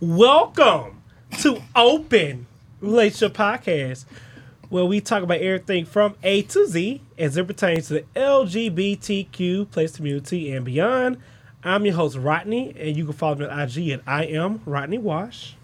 [0.00, 1.02] Welcome
[1.40, 2.46] to Open
[2.82, 4.04] Relationship Podcast,
[4.68, 9.70] where we talk about everything from A to Z as it pertains to the LGBTQ
[9.70, 11.16] plus community and beyond.
[11.64, 14.98] I'm your host Rodney, and you can follow me on IG at I am Rodney
[14.98, 15.56] Wash.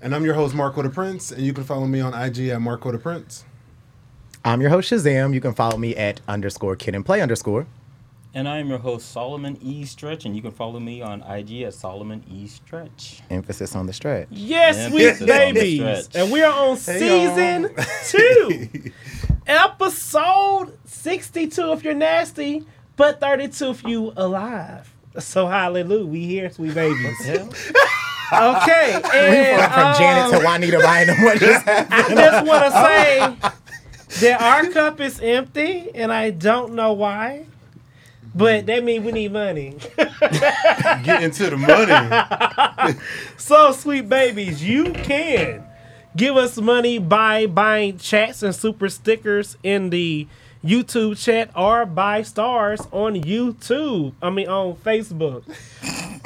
[0.00, 2.90] And I'm your host, Marco DePrence, and you can follow me on IG at Marco
[2.90, 3.42] DePrence.
[4.46, 5.34] I'm your host Shazam.
[5.34, 7.66] You can follow me at underscore kid and play underscore.
[8.32, 9.84] And I am your host, Solomon E.
[9.84, 12.46] Stretch, and you can follow me on IG at Solomon E.
[12.46, 13.22] Stretch.
[13.28, 14.28] Emphasis on the stretch.
[14.30, 16.22] Yes, Yeah, sweet emphasis on the babies, stretch.
[16.22, 17.74] and we are on season
[18.06, 18.92] two,
[19.48, 21.72] episode sixty-two.
[21.72, 22.64] If you're nasty,
[22.96, 24.92] but thirty-two if you alive.
[25.18, 27.16] So hallelujah, we here, sweet babies.
[28.32, 31.92] Okay, and From Janet um, to Juanita buying them what just happened.
[32.16, 37.46] I just want to say that our cup is empty, and I don't know why.
[38.34, 39.76] But that means we need money.
[39.96, 42.98] Get into the money.
[43.36, 45.64] So, sweet babies, you can
[46.16, 50.28] give us money by buying chats and super stickers in the
[50.64, 54.12] YouTube chat or buy stars on YouTube.
[54.22, 55.42] I mean, on Facebook.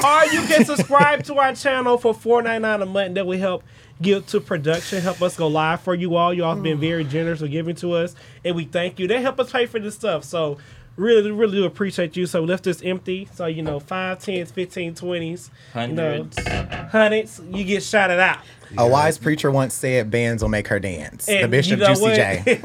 [0.04, 3.14] or you can subscribe to our channel for $4.99 a month.
[3.14, 3.62] That will help
[4.02, 6.34] give to production, help us go live for you all.
[6.34, 6.80] You all have been mm.
[6.80, 9.06] very generous with giving to us, and we thank you.
[9.06, 10.24] They help us pay for this stuff.
[10.24, 10.58] So,
[10.96, 12.26] really, really do appreciate you.
[12.26, 13.28] So, left this empty.
[13.34, 15.50] So, you know, 5, 10s, 15, 20s.
[15.88, 16.92] You know, Hundreds.
[16.92, 18.38] hundreds, you get shouted out.
[18.76, 21.26] A wise preacher once said bands will make her dance.
[21.26, 22.16] the Bishop you know Juicy what?
[22.16, 22.60] J.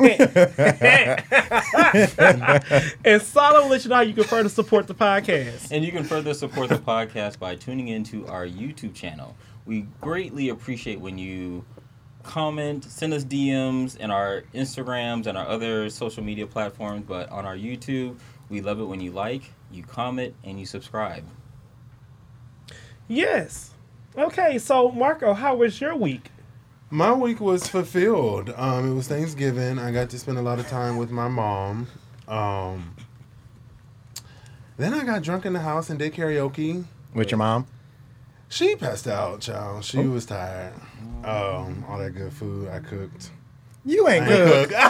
[3.05, 5.71] and Solomon will let you know how you can further support the podcast.
[5.71, 9.35] And you can further support the podcast by tuning into our YouTube channel.
[9.65, 11.63] We greatly appreciate when you
[12.29, 17.03] comment, send us DMs and our Instagrams and our other social media platforms.
[17.07, 21.25] But on our YouTube, we love it when you like, you comment, and you subscribe.
[23.07, 23.71] Yes.
[24.15, 26.29] Okay, so Marco, how was your week?
[26.91, 28.53] My week was fulfilled.
[28.55, 29.79] Um, it was Thanksgiving.
[29.79, 31.87] I got to spend a lot of time with my mom.
[32.27, 32.95] Um,
[34.77, 36.85] then I got drunk in the house and did karaoke.
[37.13, 37.65] With your mom?
[38.49, 39.85] She passed out, child.
[39.85, 40.73] She was tired.
[41.23, 43.29] Um, all that good food I cooked.
[43.85, 44.57] You ain't I good.
[44.59, 44.77] ain't cook.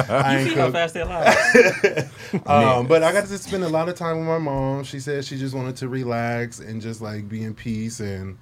[0.00, 2.08] I You ain't see how fast they lie.
[2.46, 4.84] Um, but I got to spend a lot of time with my mom.
[4.84, 8.00] She said she just wanted to relax and just like be in peace.
[8.00, 8.38] And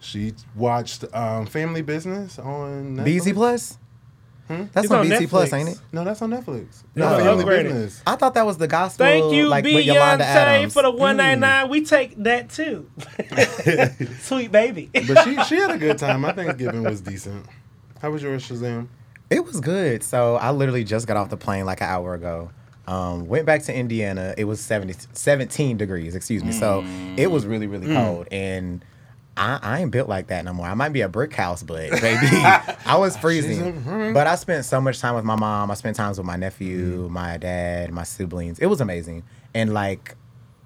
[0.00, 3.24] she watched um, Family Business on Netflix.
[3.24, 3.78] BET Plus?
[4.48, 4.64] Hmm?
[4.72, 5.58] That's It's on on BET Plus, Netflix.
[5.58, 5.78] ain't it?
[5.92, 6.82] No, that's on Netflix.
[6.94, 7.62] No, No, Family upgraded.
[7.64, 8.02] Business.
[8.06, 9.06] I thought that was the gospel.
[9.06, 10.72] Thank you, like Beyonce, Adams.
[10.72, 11.68] for the one ninety nine.
[11.68, 12.90] We take that too.
[14.20, 14.90] Sweet baby.
[14.92, 16.20] But she she had a good time.
[16.22, 17.46] My Thanksgiving was decent.
[18.00, 18.88] How was yours, Shazam?
[19.30, 20.02] It was good.
[20.02, 22.50] So I literally just got off the plane like an hour ago.
[22.86, 24.34] Um, went back to Indiana.
[24.36, 26.50] It was 70, 17 degrees, excuse me.
[26.52, 26.84] So
[27.16, 28.26] it was really, really cold.
[28.32, 28.84] And
[29.36, 30.66] I, I ain't built like that no more.
[30.66, 32.26] I might be a brick house, but baby,
[32.86, 34.12] I was freezing.
[34.12, 35.70] But I spent so much time with my mom.
[35.70, 38.58] I spent times with my nephew, my dad, my siblings.
[38.58, 39.22] It was amazing.
[39.54, 40.16] And like,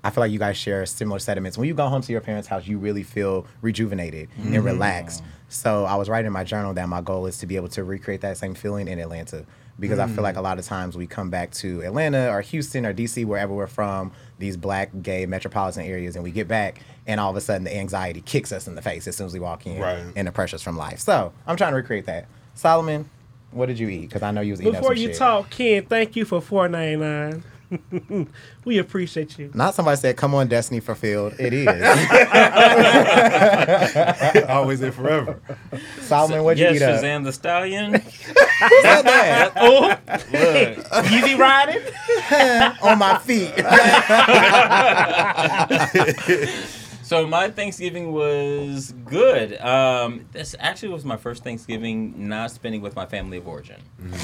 [0.02, 1.58] I feel like you guys share similar sentiments.
[1.58, 5.22] When you go home to your parents' house, you really feel rejuvenated and relaxed.
[5.48, 7.82] So I was writing in my journal that my goal is to be able to
[7.84, 9.44] recreate that same feeling in Atlanta.
[9.78, 12.86] Because I feel like a lot of times we come back to Atlanta or Houston
[12.86, 17.20] or DC, wherever we're from, these black, gay, metropolitan areas, and we get back, and
[17.20, 19.40] all of a sudden the anxiety kicks us in the face as soon as we
[19.40, 20.02] walk in, Right.
[20.16, 20.98] and the pressures from life.
[21.00, 22.26] So I'm trying to recreate that.
[22.54, 23.08] Solomon,
[23.50, 24.02] what did you eat?
[24.02, 25.16] Because I know you was eating up Before some you shit.
[25.18, 27.42] talk, Ken, thank you for four ninety nine.
[28.64, 29.50] we appreciate you.
[29.52, 31.66] Not somebody said, "Come on, Destiny Fulfilled." It is.
[34.48, 35.40] Always and forever.
[36.02, 37.02] Solomon, what'd yes, you eat up?
[37.02, 37.94] Shazam the Stallion.
[37.94, 38.00] Who
[38.82, 39.52] said that?
[39.56, 39.96] Oh,
[40.32, 41.82] Look, you be riding?
[42.82, 43.52] On my feet.
[47.06, 49.56] So my Thanksgiving was good.
[49.60, 53.80] Um, this actually was my first Thanksgiving not spending with my family of origin.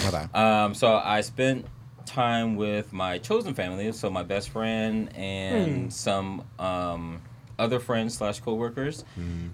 [0.09, 0.27] Okay.
[0.35, 1.67] Um, so I spent
[2.07, 7.23] time with my chosen family, so my best friend and some um,
[7.57, 9.05] other friends slash coworkers,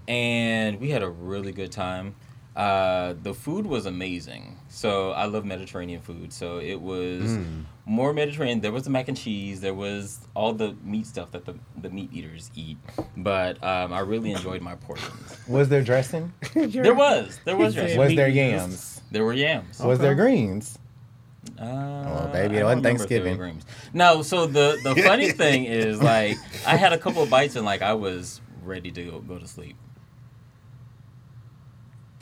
[0.07, 2.15] and we had a really good time.
[2.59, 4.57] Uh, the food was amazing.
[4.67, 6.33] So I love Mediterranean food.
[6.33, 7.37] So it was
[7.85, 8.59] more Mediterranean.
[8.59, 9.61] There was the mac and cheese.
[9.61, 12.77] There was all the meat stuff that the, the meat eaters eat.
[13.15, 15.37] But um, I really enjoyed my portions.
[15.47, 16.33] Was there dressing?
[16.53, 17.39] There was.
[17.45, 17.73] There was.
[17.75, 17.97] He dressing.
[17.99, 19.01] Was there yams?
[19.09, 19.79] There were yams.
[19.79, 20.77] Was there greens?
[21.57, 23.37] Uh, Oh, baby, it wasn't remember if they were Thanksgiving.
[23.37, 23.65] greens.
[23.93, 26.35] No, so the the funny thing is like
[26.67, 29.47] I had a couple of bites and like I was ready to go, go to
[29.47, 29.77] sleep.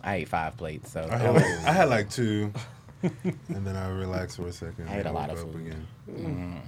[0.08, 2.52] I ate five plates, so I had like, I had like two,
[3.04, 4.88] and then I relaxed for a second.
[4.90, 5.62] I ate a and lot woke of up food.
[6.08, 6.62] again.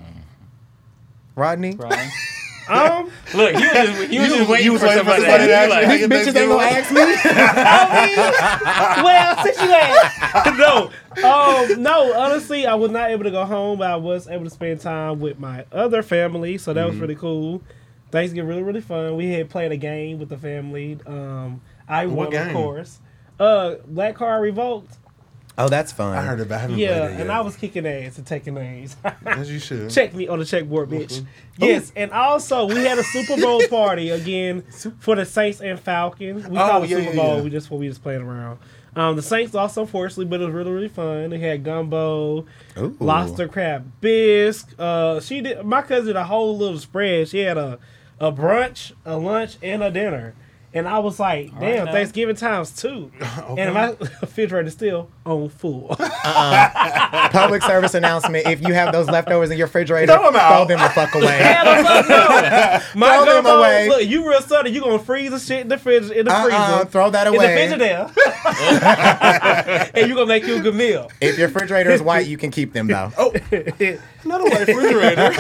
[1.36, 2.10] Rodney, Right?
[2.70, 5.10] Um, Look, he was just, he was You- just waiting you was for waiting for
[5.10, 5.90] somebody, somebody to to ask like, you.
[5.90, 7.02] These How bitches ain't gonna ask me.
[7.02, 10.92] I mean, well, since you asked, no,
[11.74, 12.14] um, no.
[12.14, 15.20] Honestly, I was not able to go home, but I was able to spend time
[15.20, 17.02] with my other family, so that was Mm-hmm.
[17.02, 17.64] really cool.
[18.12, 19.16] Thanksgiving really really fun.
[19.16, 21.00] We had played a game with the family.
[21.08, 23.00] Um, I What won, of course.
[23.40, 24.98] Uh, Black Card Revoked.
[25.58, 26.16] Oh, that's fun.
[26.18, 27.22] I heard about it, I haven't Yeah, played it yet.
[27.22, 28.96] and I was kicking ass and taking names.
[29.26, 29.90] As you should.
[29.90, 31.20] Check me on the checkboard, bitch.
[31.22, 31.64] Mm-hmm.
[31.64, 34.64] Yes, and also we had a Super Bowl party again
[35.00, 36.48] for the Saints and Falcons.
[36.48, 37.36] We Oh, call it yeah, Super yeah, Bowl.
[37.38, 37.42] yeah.
[37.42, 38.60] We just we just playing around.
[38.96, 41.30] Um, the Saints also unfortunately, but it was really really fun.
[41.30, 42.46] They had gumbo,
[42.78, 42.96] Ooh.
[43.02, 44.74] lobster crab bisque.
[44.80, 45.66] Uh, she did.
[45.66, 47.28] My cousin did a whole little spread.
[47.28, 47.80] She had a
[48.18, 50.36] a brunch, a lunch, and a dinner.
[50.72, 51.92] And I was like, right damn, now.
[51.94, 53.12] Thanksgiving times two.
[53.50, 53.62] Okay.
[53.64, 55.88] And my refrigerator still on full.
[56.00, 57.30] Uh-uh.
[57.32, 60.68] Public service announcement: If you have those leftovers in your refrigerator, Throw 'em out.
[60.68, 61.38] them the fuck away.
[61.38, 63.24] Hell no, no.
[63.24, 63.90] Throw them away.
[63.90, 64.70] look, you real sunny.
[64.70, 66.44] You gonna freeze the shit in the fridge in the Uh-uh,
[66.78, 66.86] freezer.
[66.92, 67.64] throw that away.
[67.72, 68.12] in the away.
[68.14, 69.92] Frigidaire.
[69.96, 71.10] and you gonna make you a good meal.
[71.22, 73.12] If your refrigerator is white, you can keep them though.
[73.18, 73.34] Oh,
[74.26, 75.34] not a white refrigerator.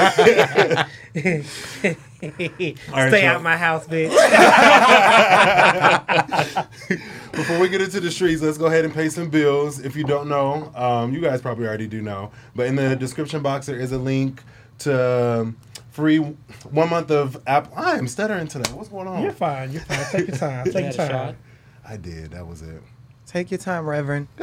[2.21, 4.09] Right, Stay so- out my house, bitch.
[7.31, 9.79] Before we get into the streets, let's go ahead and pay some bills.
[9.79, 13.41] If you don't know, um, you guys probably already do know, but in the description
[13.41, 14.43] box there is a link
[14.79, 15.57] to um,
[15.91, 17.71] free one month of app.
[17.77, 18.71] I am stuttering today.
[18.73, 19.23] What's going on?
[19.23, 19.71] You're fine.
[19.71, 20.05] You're fine.
[20.11, 20.65] Take your time.
[20.71, 21.37] Take had your time.
[21.87, 22.31] I did.
[22.31, 22.81] That was it.
[23.25, 24.27] Take your time, Reverend.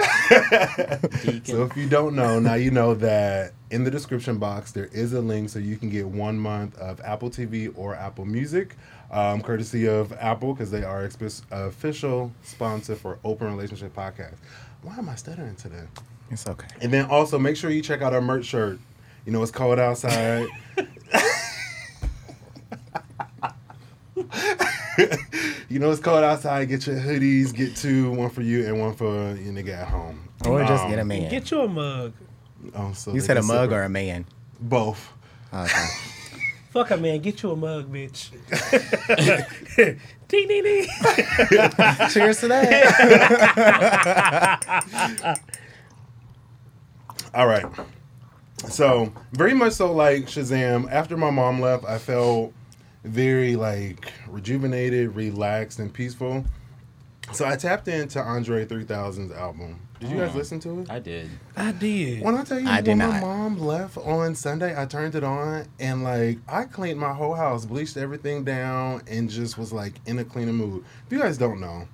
[1.45, 5.13] So if you don't know, now you know that in the description box there is
[5.13, 8.77] a link so you can get one month of Apple TV or Apple Music,
[9.11, 14.37] um, courtesy of Apple because they are expe- official sponsor for Open Relationship Podcast.
[14.83, 15.83] Why am I stuttering today?
[16.31, 16.69] It's okay.
[16.81, 18.79] And then also make sure you check out our merch shirt.
[19.25, 20.47] You know it's cold outside.
[25.69, 26.69] you know it's cold outside.
[26.69, 27.53] Get your hoodies.
[27.55, 30.29] Get two, one for you and one for your nigga at home.
[30.47, 31.31] Or just Um, get a man.
[31.31, 32.13] Get you a mug.
[32.75, 34.27] Oh, so you said a mug sip or a man?
[34.61, 35.13] both.
[35.53, 35.87] Okay.
[36.71, 37.21] Fuck a man.
[37.21, 38.31] Get you a mug, bitch.
[40.29, 40.85] ding ding ding.
[42.11, 43.79] Cheers to that.
[47.33, 47.65] All right.
[48.69, 50.91] So very much so like Shazam.
[50.91, 52.53] After my mom left, I felt
[53.05, 56.45] very like rejuvenated, relaxed, and peaceful.
[57.33, 59.81] So I tapped into Andre 3000's album.
[60.01, 60.39] Did you guys Hmm.
[60.39, 60.91] listen to it?
[60.91, 61.31] I did.
[61.57, 62.23] I did.
[62.23, 63.21] When I tell you, I did when my not.
[63.23, 67.65] mom left on Sunday, I turned it on and like I cleaned my whole house,
[67.65, 70.85] bleached everything down, and just was like in a cleaner mood.
[71.07, 71.89] If you guys don't know,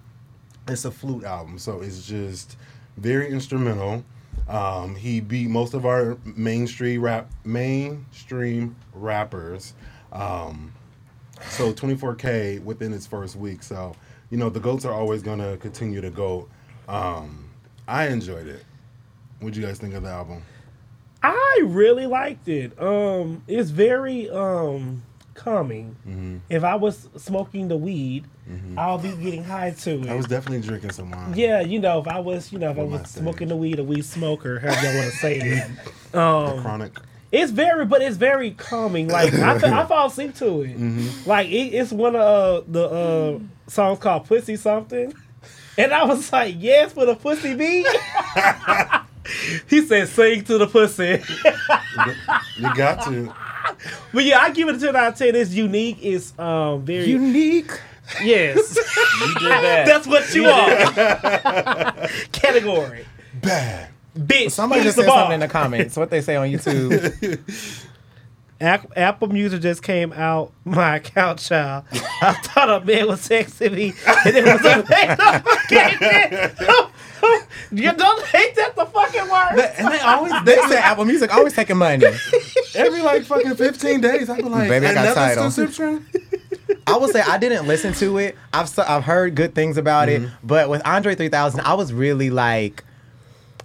[0.67, 2.57] it's a flute album, so it's just
[2.97, 4.05] very instrumental.
[4.49, 9.75] Um, he beat most of our mainstream rap mainstream rappers.
[10.13, 10.73] Um,
[11.49, 13.63] so 24K within its first week.
[13.63, 13.95] So
[14.31, 16.49] you know the goats are always gonna continue to go.
[16.89, 17.42] Um,
[17.93, 18.65] I enjoyed it.
[19.41, 20.43] What'd you guys think of the album?
[21.23, 22.81] I really liked it.
[22.81, 25.03] Um, it's very um
[25.35, 25.97] calming.
[26.07, 26.37] Mm-hmm.
[26.49, 28.25] If I was smoking the weed,
[28.79, 30.09] I'll be getting high to it.
[30.09, 31.35] I was definitely drinking some wine.
[31.37, 33.57] yeah, you know, if I was, you know, if I What I was smoking the
[33.57, 35.71] weed, a weed smoker, however y'all want to say it.
[36.15, 36.99] Um, Chronic.
[37.31, 39.09] it's very, but it's very calming.
[39.09, 40.79] Like I, I fall asleep to it.
[40.79, 41.27] Mm-hmm.
[41.29, 43.39] Like it, it's one of uh, the uh,
[43.71, 45.15] songs called "Pussy Something,"
[45.79, 47.87] and I was like, "Yes, for the pussy beat."
[49.69, 51.23] he said, "Sing to the pussy."
[52.59, 53.33] You got to.
[54.13, 55.35] But yeah, I give it a ten out of ten.
[55.35, 55.99] It's unique.
[56.03, 57.71] It's um very Unique.
[58.23, 58.77] yes.
[59.23, 59.87] You did that.
[59.87, 62.09] That's what you are.
[62.33, 63.07] Category.
[63.41, 63.89] Bad.
[64.19, 64.51] Bitch.
[64.51, 65.97] Somebody just said something in the comments.
[65.97, 67.39] What they say on YouTube.
[68.63, 70.53] Ac- Apple Music just came out.
[70.65, 71.85] My account, child.
[72.23, 73.93] I thought a man was texting me,
[74.25, 74.85] and it was a
[76.61, 76.89] man.
[77.71, 79.71] You don't hate that the fucking word.
[79.79, 82.05] And they always, they said Apple Music always taking money.
[82.75, 85.51] every like fucking 15 days, I be like, Baby, I got another title.
[85.51, 86.07] subscription?
[86.87, 88.37] I will say I didn't listen to it.
[88.53, 90.47] I've s- I've heard good things about it, Mm-hmm.
[90.47, 92.85] but with Andre 3000, I was really like,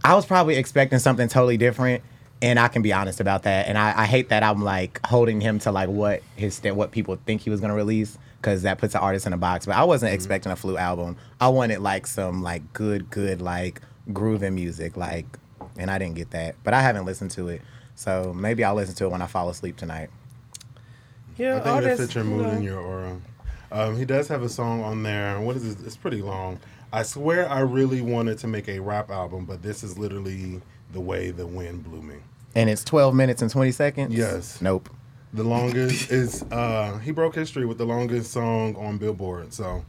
[0.04, 2.04] I was probably expecting something totally different,
[2.41, 3.67] and I can be honest about that.
[3.67, 6.91] And I, I hate that I'm like holding him to like what his sta- what
[6.91, 9.65] people think he was gonna release because that puts the artist in a box.
[9.65, 10.15] But I wasn't Mm-hmm.
[10.15, 11.17] expecting a Flute album.
[11.41, 13.82] I wanted like some like good good like
[14.13, 15.25] grooving music like,
[15.77, 16.56] and I didn't get that.
[16.63, 17.62] But I haven't listened to it,
[17.96, 20.10] so maybe I'll listen to it when I fall asleep tonight.
[21.38, 22.51] Yeah, I think it artists, fits your mood know.
[22.51, 23.17] and your aura.
[23.72, 25.39] Um, he does have a song on there.
[25.41, 25.86] What is it?
[25.86, 26.60] It's pretty long.
[26.94, 31.00] I swear I really wanted to make a rap album, but this is literally the
[31.00, 32.15] way the wind blew me.
[32.56, 34.13] And it's 12 minutes and 20 seconds.
[34.15, 34.62] Yes.
[34.62, 34.89] Nope.
[35.34, 39.53] The longest is uh he broke history with the longest song on Billboard.
[39.53, 39.84] So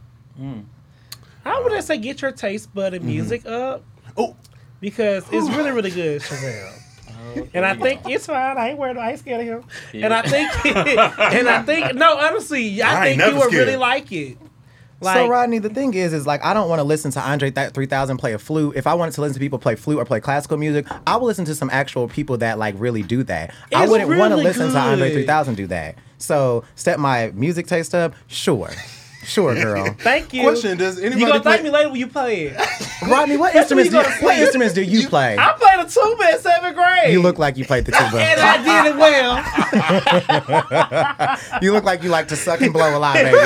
[1.45, 3.83] I would just say get your taste bud of music up
[4.17, 4.35] oh
[4.79, 6.73] because it's really really good, Shazam.
[7.53, 8.57] And I think it's fine.
[8.57, 8.97] I ain't worried.
[8.97, 10.03] I ain't scared of him.
[10.03, 13.75] And I think, and I think, no, honestly, I, I think you never would really
[13.75, 14.37] like it.
[15.01, 17.51] Like, so Rodney, the thing is, is like I don't want to listen to Andre
[17.51, 18.75] Th- 3000 play a flute.
[18.75, 21.25] If I wanted to listen to people play flute or play classical music, I would
[21.25, 23.53] listen to some actual people that like really do that.
[23.73, 25.95] I wouldn't want to really listen to Andre 3000 do that.
[26.17, 28.69] So step my music taste up, sure,
[29.23, 29.85] sure, girl.
[29.99, 30.41] thank you.
[30.43, 32.57] question: Does anybody you gonna play- thank me later when you play it?
[33.07, 33.91] Rodney, what That's what instruments?
[33.91, 35.37] Do you, what instruments do you play?
[35.37, 37.11] I played a tuba in seventh grade.
[37.13, 38.17] You look like you played the tuba.
[38.21, 39.39] and I did it well.
[41.61, 43.37] You look like you like to suck and blow a lot, baby.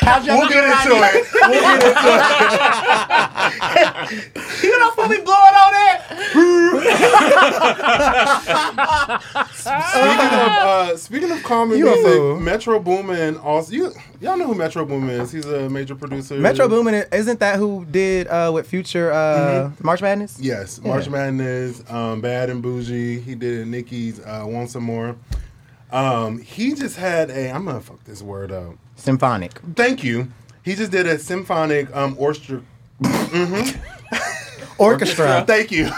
[0.00, 1.26] How'd We'll get into it.
[1.32, 1.98] We'll get into
[4.10, 4.62] it.
[4.62, 6.06] you don't put me blowing on that.
[9.54, 12.40] Speaking of uh, speaking of common You a music, fool.
[12.70, 15.32] Metro Boomin also you y'all know who Metro Boomin is.
[15.32, 16.36] He's a major producer.
[16.36, 20.38] Metro Boomin, isn't that who did uh, with Future uh, March Madness?
[20.40, 21.12] Yes, March Yeah.
[21.12, 23.20] Madness, um, Bad and Boujee.
[23.24, 25.16] He did Nicki's uh, Want Some More.
[25.90, 27.50] Um, he just had a.
[27.50, 28.74] I'm gonna fuck this word up.
[28.94, 29.58] Symphonic.
[29.74, 30.28] Thank you.
[30.62, 32.62] He just did a symphonic um orchestra.
[34.78, 35.44] Orchestra.
[35.46, 35.90] Thank you.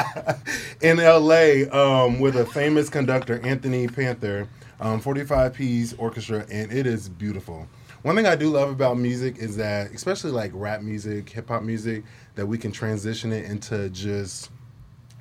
[0.80, 1.68] In L.A.
[1.68, 4.48] Um, with a famous conductor, Anthony Panther,
[4.80, 7.66] um, 45 piece orchestra, and it is beautiful.
[8.02, 11.62] One thing I do love about music is that, especially like rap music, hip hop
[11.62, 12.04] music,
[12.34, 14.50] that we can transition it into just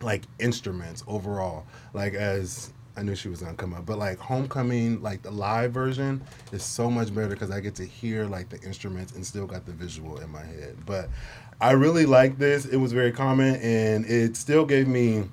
[0.02, 1.66] like instruments overall.
[1.94, 5.72] Like as I knew she was gonna come up, but like Homecoming, like the live
[5.72, 6.22] version
[6.52, 9.66] is so much better because I get to hear like the instruments and still got
[9.66, 10.78] the visual in my head.
[10.86, 11.10] But
[11.60, 12.66] I really like this.
[12.66, 15.26] It was very common and it still gave me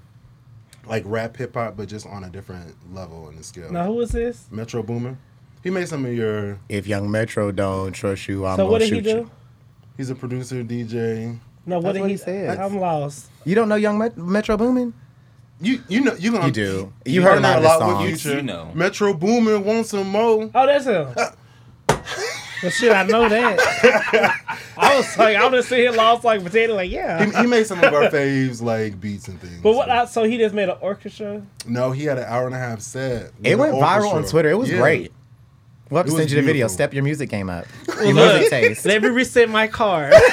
[0.87, 3.71] like rap hip hop, but just on a different level in the scale.
[3.71, 4.47] Now who is this?
[4.51, 5.19] Metro Boomin.
[5.63, 6.59] He made some of your.
[6.69, 9.09] If Young Metro don't trust you, I'm so gonna what did shoot he do?
[9.11, 9.31] you.
[9.97, 11.39] He's a producer, DJ.
[11.65, 12.59] No, what That's did what he he said.
[12.59, 13.29] I'm lost.
[13.45, 14.93] You don't know Young Met- Metro Boomin?
[15.61, 16.93] You you know you gonna You do.
[17.05, 18.23] You heard a lot of his songs.
[18.23, 18.37] Future.
[18.39, 18.73] You know.
[18.75, 20.51] Metro Boomin wants some more.
[20.53, 21.15] Oh, that's him.
[22.63, 23.59] well, shit, I know that.
[24.77, 27.25] I was like, I was just sitting here lost like potato, like yeah.
[27.25, 29.61] he, he made some of our faves like beats and things.
[29.63, 29.91] But what?
[29.91, 31.43] I, so he just made an orchestra.
[31.67, 33.33] no, he had an hour and a half set.
[33.43, 34.19] It went viral orchestra.
[34.19, 34.51] on Twitter.
[34.51, 34.79] It was Yeah.
[34.79, 35.13] great.
[35.93, 36.53] We'll have to send you the video.
[36.67, 36.75] beautiful.
[36.75, 37.67] Step your music game up.
[38.03, 38.87] Your Look, music taste.
[38.87, 40.13] Let me reset my card.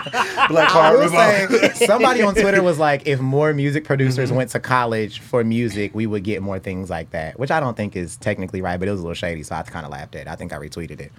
[0.00, 1.58] I Heart will Revival.
[1.58, 3.86] say, somebody on Twitter was like, if more music Mm-hmm.
[3.86, 7.58] producers went to college for music, we would get more things like that, which I
[7.60, 9.92] don't think is technically right, but it was a little shady, so I kind of
[9.92, 10.28] laughed at it.
[10.28, 11.12] I think I retweeted it.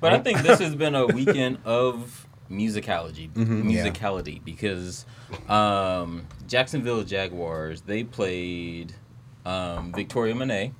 [0.00, 3.70] But I think this has been a weekend of musicality, Mm-hmm.
[3.70, 3.86] Yeah.
[3.86, 5.06] musicality because
[5.48, 8.92] um, Jacksonville Jaguars they played
[9.44, 10.72] um, Victoria Monet.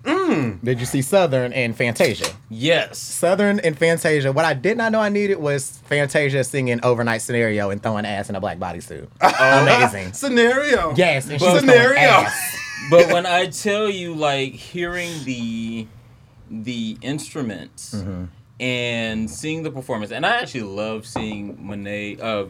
[0.64, 2.32] Did you see Southern and Fantasia?
[2.48, 4.32] Yes, Southern and Fantasia.
[4.32, 8.28] What I did not know I needed was Fantasia singing Overnight Scenario and throwing ass
[8.30, 9.08] in a black bodysuit.
[9.20, 10.12] Amazing.
[10.12, 10.94] Scenario.
[10.96, 11.98] Yes, and But- was throwing Scenario.
[12.08, 12.56] ass.
[12.90, 15.86] but when I tell you, like hearing the
[16.50, 18.24] the instruments Mm-hmm.
[18.60, 22.46] and seeing the performance, and I actually love seeing Monet, uh,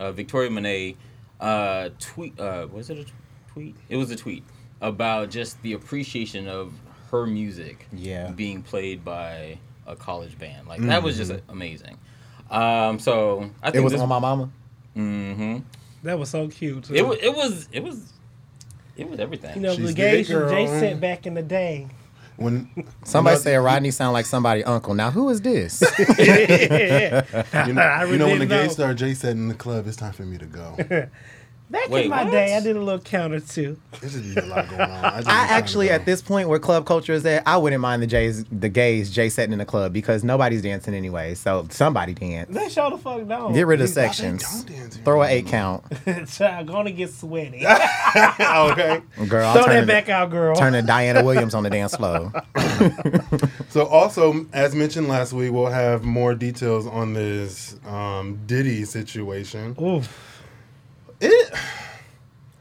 [0.00, 0.96] uh, Victoria Monet,
[1.40, 2.38] uh, tweet.
[2.40, 3.06] Uh, was it a
[3.52, 3.76] tweet?
[3.88, 4.42] It was a tweet
[4.80, 6.72] about just the appreciation of
[7.10, 8.30] her music, Yeah.
[8.30, 10.66] being played by a college band.
[10.66, 11.98] Like that was just amazing.
[12.50, 13.78] Um, so I think Mm-hmm.
[13.78, 14.50] It was this, on my mama.
[14.94, 15.58] hmm
[16.02, 16.84] that was so cute.
[16.84, 16.94] Too.
[16.94, 17.18] It was.
[17.22, 17.68] It was.
[17.72, 18.12] It was.
[18.96, 19.54] It was everything.
[19.56, 21.88] you know, She's the the gays and Jay said back in the day.
[22.36, 22.68] When
[23.04, 24.92] Somebody you know, said Rodney sound like somebody uncle.
[24.94, 25.82] Now who is this?
[26.18, 27.24] yeah.
[27.66, 29.86] You know, I you know when the really gay star Jay said in the club,
[29.86, 30.76] it's time for me to go.
[31.70, 32.30] Back Wait, in my what?
[32.30, 33.78] day, I did a little counter too.
[34.00, 34.88] There's just a lot going on.
[35.04, 38.06] I, I actually, at this point where club culture is at, I wouldn't mind the
[38.06, 41.34] Jays, the gays, Jay setting in the club because nobody's dancing anyway.
[41.34, 42.54] So somebody dance.
[42.54, 43.54] They show the fuck down.
[43.54, 44.64] Get rid of Why they sections.
[44.64, 44.96] don't dance?
[44.98, 45.84] Throw an eight count,
[46.28, 47.66] Child, gonna get sweaty.
[47.66, 49.00] okay.
[49.26, 49.46] girl.
[49.48, 50.54] I'll Throw that it- back out, girl.
[50.54, 52.30] Turn to Diana Williams on the dance floor.
[53.70, 59.74] So also, as mentioned last week, we'll have more details on this um, Diddy situation.
[59.80, 60.33] Oof.
[61.24, 61.52] It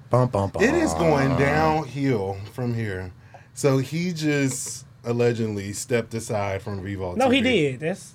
[0.10, 0.62] Bum, bum, bum.
[0.63, 3.12] it is going downhill from here.
[3.55, 7.17] So he just allegedly stepped aside from Revolt.
[7.17, 7.79] No, he did.
[7.79, 8.13] That's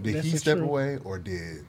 [0.00, 0.68] Did That's he step truth.
[0.68, 1.64] away or did?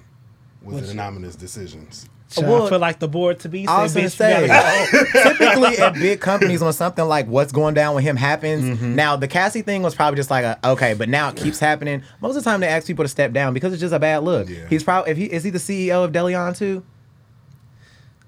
[0.63, 2.07] Was What's- it anonymous decisions?
[2.37, 3.67] Well, I feel like the board to be.
[3.67, 7.73] I was said, gonna say, go." typically at big companies when something like what's going
[7.73, 8.63] down with him happens.
[8.63, 8.95] Mm-hmm.
[8.95, 12.03] Now the Cassie thing was probably just like a okay, but now it keeps happening.
[12.21, 14.23] Most of the time they ask people to step down because it's just a bad
[14.23, 14.47] look.
[14.47, 14.65] Yeah.
[14.69, 16.83] He's probably if he is he the CEO of DeLeón too?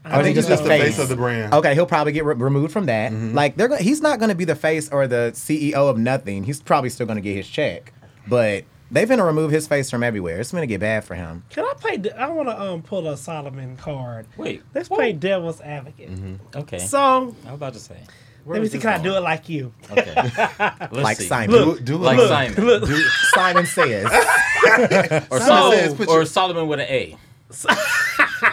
[0.06, 0.84] Or is he think just he's the the face?
[0.84, 1.54] face of the brand.
[1.54, 3.14] Okay, he'll probably get re- removed from that.
[3.14, 6.44] Like they're gonna, he's not going to be the face or the CEO of nothing.
[6.44, 7.94] He's probably still going to get his check,
[8.28, 10.40] but they're going to remove his face from everywhere.
[10.40, 11.44] It's going to get bad for him.
[11.50, 11.98] Can I play?
[11.98, 14.28] de- I want to um pull a Solomon card.
[14.38, 14.62] Wait.
[14.76, 16.12] Let's play devil's advocate.
[16.56, 16.80] Okay.
[16.80, 17.98] So I was about to say.
[18.46, 18.80] let me see.
[18.80, 19.74] Can I do it like you?
[19.90, 20.14] Okay.
[20.92, 21.26] Like see.
[21.28, 21.56] Simon.
[21.56, 22.66] Do, do Like look, Simon.
[22.66, 22.86] Look,
[23.34, 24.06] Simon says.
[25.32, 27.18] Or, So- says or your- Solomon with an A.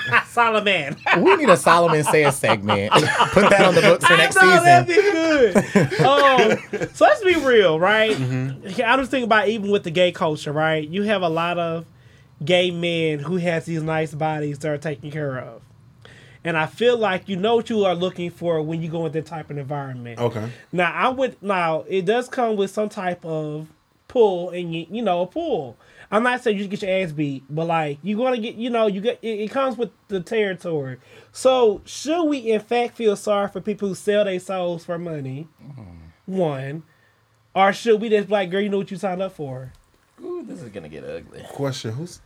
[0.29, 0.97] Solomon.
[1.19, 2.93] we need a Solomon says segment.
[3.33, 5.63] Put that on the books for I next know that'd season.
[5.63, 6.01] be good.
[6.03, 8.11] um, so let's be real, right?
[8.13, 10.87] I just think about even with the gay culture, right?
[10.87, 11.87] You have a lot of
[12.45, 15.63] gay men who has these nice bodies that are taken care of.
[16.43, 19.13] And I feel like you know what you are looking for when you go in
[19.13, 20.19] that type of environment.
[20.19, 20.49] Okay.
[20.73, 23.69] Now I would now it does come with some type of
[24.09, 25.77] pull and you you know a pull.
[26.11, 28.69] I'm not saying you should get your ass beat, but like you're gonna get you
[28.69, 30.99] know you get it, it comes with the territory.
[31.33, 35.47] So should we in fact feel sorry for people who sell their souls for money?
[36.27, 36.83] One,
[37.55, 39.73] or should we just be like girl, you know what you signed up for?
[40.23, 41.45] Ooh, this is gonna get ugly.
[41.53, 42.21] Question: Who's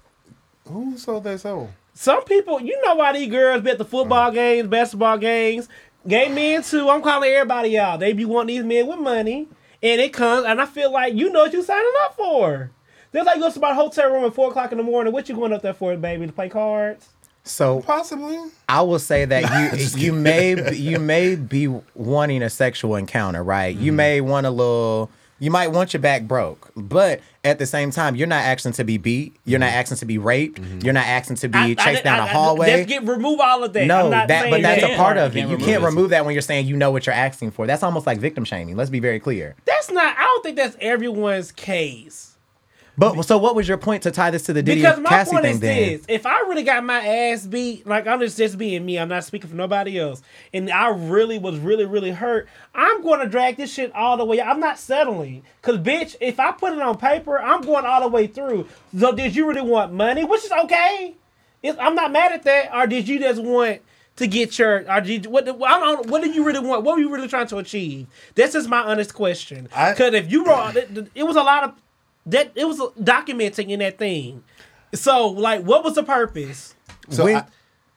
[0.66, 1.70] who sold their soul?
[1.92, 4.30] Some people, you know why these girls bet the football uh-huh.
[4.30, 5.68] games, basketball games,
[6.08, 6.88] gay men too.
[6.88, 8.00] I'm calling everybody out.
[8.00, 9.48] They be wanting these men with money,
[9.82, 12.70] and it comes, and I feel like you know what you signing up for.
[13.14, 15.12] They're like go to my hotel room at four o'clock in the morning.
[15.12, 16.26] What you going up there for, baby?
[16.26, 17.10] To play cards?
[17.44, 18.40] So Possibly.
[18.68, 23.76] I will say that you you may you may be wanting a sexual encounter, right?
[23.76, 23.96] You mm-hmm.
[23.96, 25.12] may want a little.
[25.38, 28.84] You might want your back broke, but at the same time, you're not asking to
[28.84, 29.36] be beat.
[29.44, 29.78] You're not mm-hmm.
[29.78, 30.60] asking to be raped.
[30.60, 30.80] Mm-hmm.
[30.80, 32.66] You're not asking to be I- I- chased down I- a I- hallway.
[32.68, 33.86] Let's get remove all of that.
[33.86, 34.92] no, I'm not that but that's that.
[34.92, 35.40] a part of it.
[35.40, 35.86] can't You remove can't it.
[35.86, 37.66] remove that when you're saying you know what you're asking for.
[37.66, 38.76] That's almost like victim shaming.
[38.76, 39.54] Let's be very clear.
[39.66, 40.16] That's not.
[40.18, 42.33] I don't think that's everyone's case.
[42.96, 45.32] But so, what was your point to tie this to the Diddy Because my Cassie
[45.32, 45.54] point thing?
[45.54, 48.84] is Then this: if I really got my ass beat, like I'm just just being
[48.86, 50.22] me, I'm not speaking for nobody else,
[50.52, 54.24] and I really was really really hurt, I'm going to drag this shit all the
[54.24, 54.40] way.
[54.40, 58.08] I'm not settling, cause bitch, if I put it on paper, I'm going all the
[58.08, 58.68] way through.
[58.96, 61.14] So did you really want money, which is okay?
[61.62, 63.80] It's, I'm not mad at that, or did you just want?
[64.18, 65.48] To get your, or did you, what?
[65.48, 66.06] I don't.
[66.06, 66.84] What did you really want?
[66.84, 68.06] What were you really trying to achieve?
[68.36, 69.64] This is my honest question.
[69.64, 71.72] Because if you wrote, it, it was a lot of
[72.26, 72.52] that.
[72.54, 74.44] It was documenting in that thing.
[74.92, 76.74] So, like, what was the purpose?
[77.10, 77.46] So when, I-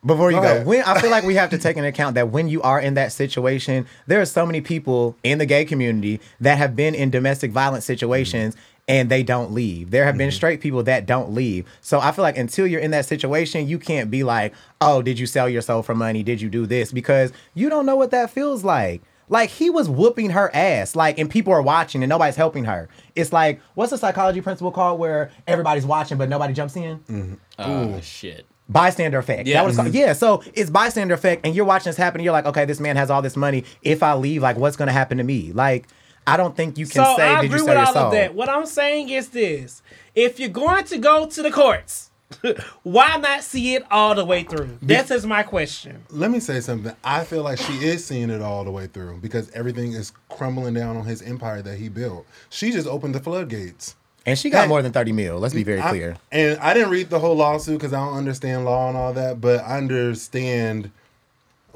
[0.06, 2.30] before you Go go, when I feel like we have to take into account that
[2.30, 6.20] when you are in that situation, there are so many people in the gay community
[6.40, 8.63] that have been in domestic violence situations mm-hmm.
[8.88, 9.92] and they don't leave.
[9.92, 10.36] There have been mm-hmm.
[10.36, 11.66] straight people that don't leave.
[11.82, 15.20] So I feel like until you're in that situation, you can't be like, "Oh, did
[15.20, 16.24] you sell your soul for money?
[16.24, 19.02] Did you do this?" because you don't know what that feels like.
[19.30, 22.88] Like he was whooping her ass, like, and people are watching and nobody's helping her.
[23.16, 27.38] It's like, what's the psychology principle called where everybody's watching but nobody jumps in?
[27.60, 28.46] Oh shit.
[28.70, 29.48] bystander effect.
[29.48, 29.56] Yeah.
[29.62, 30.13] That was called, yeah.
[30.13, 32.20] So it's bystander effect, and you're watching this happen.
[32.20, 33.63] And you're like, okay, this man has all this money.
[33.82, 35.52] If I leave, like, what's gonna happen to me?
[35.54, 35.88] Like,
[36.26, 38.04] I don't think you can So say, I did you agree with all soul?
[38.08, 38.34] of that.
[38.36, 39.82] What I'm saying is this:
[40.16, 42.07] if you're going to go to the courts,
[42.84, 44.78] why not see it all the way through?
[44.82, 46.04] This is my question.
[46.10, 46.94] let me say something.
[47.04, 50.74] I feel like she is seeing it all the way through because everything is crumbling
[50.74, 52.26] down on his empire that he built.
[52.50, 53.96] She just opened the floodgates.
[54.26, 54.68] And she got Hey.
[54.68, 55.40] more than thirty mil.
[55.40, 56.18] Let's be very I- clear.
[56.32, 59.40] and I didn't read the whole lawsuit because I don't understand law and all that,
[59.40, 60.92] but I understand.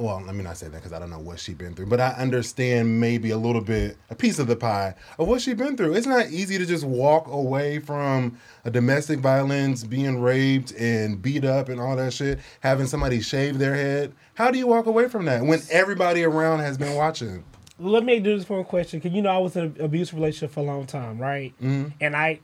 [0.02, 2.00] Well, let me not say that because I don't know what she's been through, but
[2.00, 5.78] I understand maybe a little bit, a piece of the pie of what she's been
[5.78, 5.94] through.
[5.94, 11.46] It's not easy to just walk away from a domestic violence, being raped and beat
[11.46, 14.14] up and all that shit, having somebody shave their head.
[14.34, 17.44] How do you walk away from that when everybody around has been watching?
[17.78, 20.52] Let me do this one question, because you know I was in an abusive relationship
[20.52, 21.54] for a long time, right?
[21.62, 21.90] Mm-hmm.
[22.02, 22.40] And I,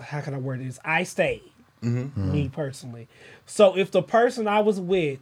[0.00, 0.78] how can I word this?
[0.82, 1.42] I stayed,
[1.82, 2.32] mm-hmm.
[2.32, 3.06] me personally.
[3.44, 5.18] So if the person I was with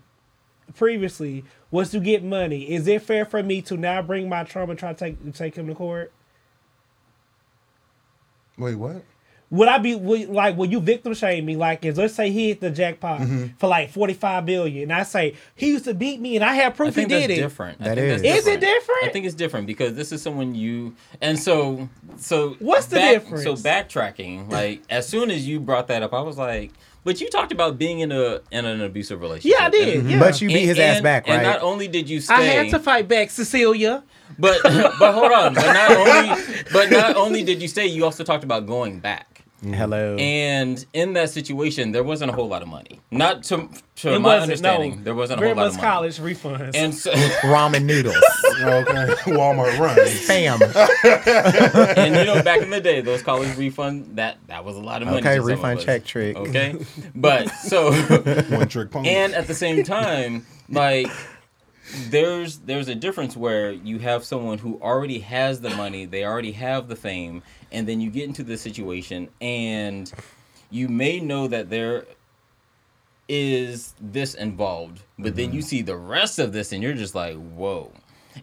[0.76, 4.70] previously was to get money, is it fair for me to now bring my trauma
[4.70, 6.12] and try to take take him to court?
[8.56, 9.04] Wait, what?
[9.50, 10.56] Would I be would, like?
[10.56, 11.54] Will you victim shame me?
[11.54, 13.46] Like, is let's say he hit the jackpot mm-hmm.
[13.58, 16.54] for like forty five billion, and I say he used to beat me, and I
[16.54, 17.36] have I proof he that's did it.
[17.36, 17.80] different.
[17.80, 19.04] I That think that's Is it different?
[19.04, 22.56] I think it's different because this is someone you and so so.
[22.58, 23.44] What's the back- difference?
[23.44, 26.72] So backtracking, like as soon as you brought that up, I was like,
[27.04, 29.58] but you talked about being in a in an abusive relationship.
[29.58, 29.96] Yeah, I did.
[29.98, 30.18] And- Yeah.
[30.18, 31.34] But you beat his ass and- back, right?
[31.34, 34.02] And not only did you stay, I had to fight back, Cecilia.
[34.38, 38.24] but but hold on, but not only but not only did you stay, you also
[38.24, 39.33] talked about going back.
[39.64, 39.72] Mm-hmm.
[39.74, 40.16] Hello.
[40.16, 43.00] And in that situation, there wasn't a whole lot of money.
[43.10, 45.02] Not to, to It my understanding, no.
[45.02, 45.86] there wasn't a Very whole lot of money.
[45.88, 46.72] college refunds.
[46.74, 48.16] And so, Ramen noodles.
[48.60, 50.26] okay, Walmart runs.
[50.26, 50.60] Fam.
[51.96, 55.02] and you know, back in the day, those college refund that that was a lot
[55.02, 55.18] of money.
[55.20, 56.36] Okay, to refund check trick.
[56.36, 56.76] Okay,
[57.14, 57.92] but so
[58.56, 59.08] One trick pony.
[59.10, 61.08] and at the same time, like
[62.08, 66.52] there's there's a difference where you have someone who already has the money, they already
[66.52, 67.42] have the fame,
[67.74, 70.10] and then you get into the situation and
[70.70, 72.06] you may know that there
[73.28, 75.68] is this involved, but then you mm-hmm.
[75.68, 77.92] see the rest of this and you're just like, whoa.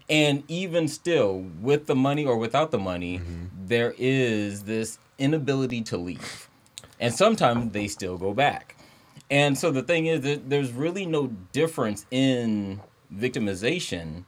[0.09, 3.45] And even still, with the money or without the money, mm-hmm.
[3.65, 6.49] there is this inability to leave.
[6.99, 8.77] And sometimes they still go back.
[9.29, 12.81] And so the thing is that there's really no difference in
[13.15, 14.25] victimization.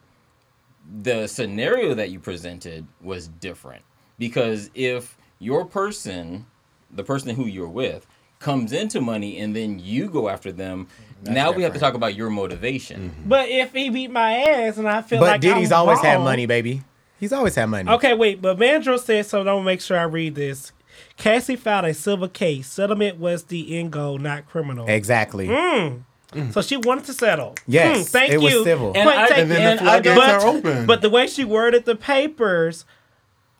[1.01, 3.83] The scenario that you presented was different
[4.27, 6.45] because if your person,
[6.89, 8.07] the person who you're with,
[8.39, 10.87] comes into money and then you go after them,
[11.23, 13.09] now we have to talk about your motivation.
[13.09, 13.29] Mm-hmm.
[13.29, 15.71] but if he beat my ass and I feel But like Diddy's I'm But Diddy's
[15.71, 16.81] always had money, baby.
[17.19, 17.89] He's always had money.
[17.89, 19.43] Okay, wait, but Mandro said so.
[19.43, 20.71] Don't make sure I read this.
[21.17, 22.67] Cassie filed a civil case.
[22.67, 24.87] Settlement was the end goal, not criminal.
[24.87, 25.47] Exactly.
[25.47, 26.03] Mm.
[26.33, 26.51] Mm.
[26.53, 27.51] So she wanted to settle.
[27.51, 28.63] Mm, yes, Hmm, thank it was you.
[28.63, 28.91] civil.
[28.95, 29.41] And Point I- taken.
[29.43, 30.85] and then the I floodgates but, are open.
[30.85, 32.85] but the way she worded the papers,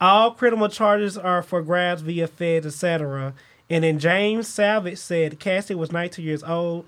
[0.04, 3.34] all criminal charges are for grabs via feds, etc.
[3.70, 6.86] And then James Savage said Cassie was 19 years old,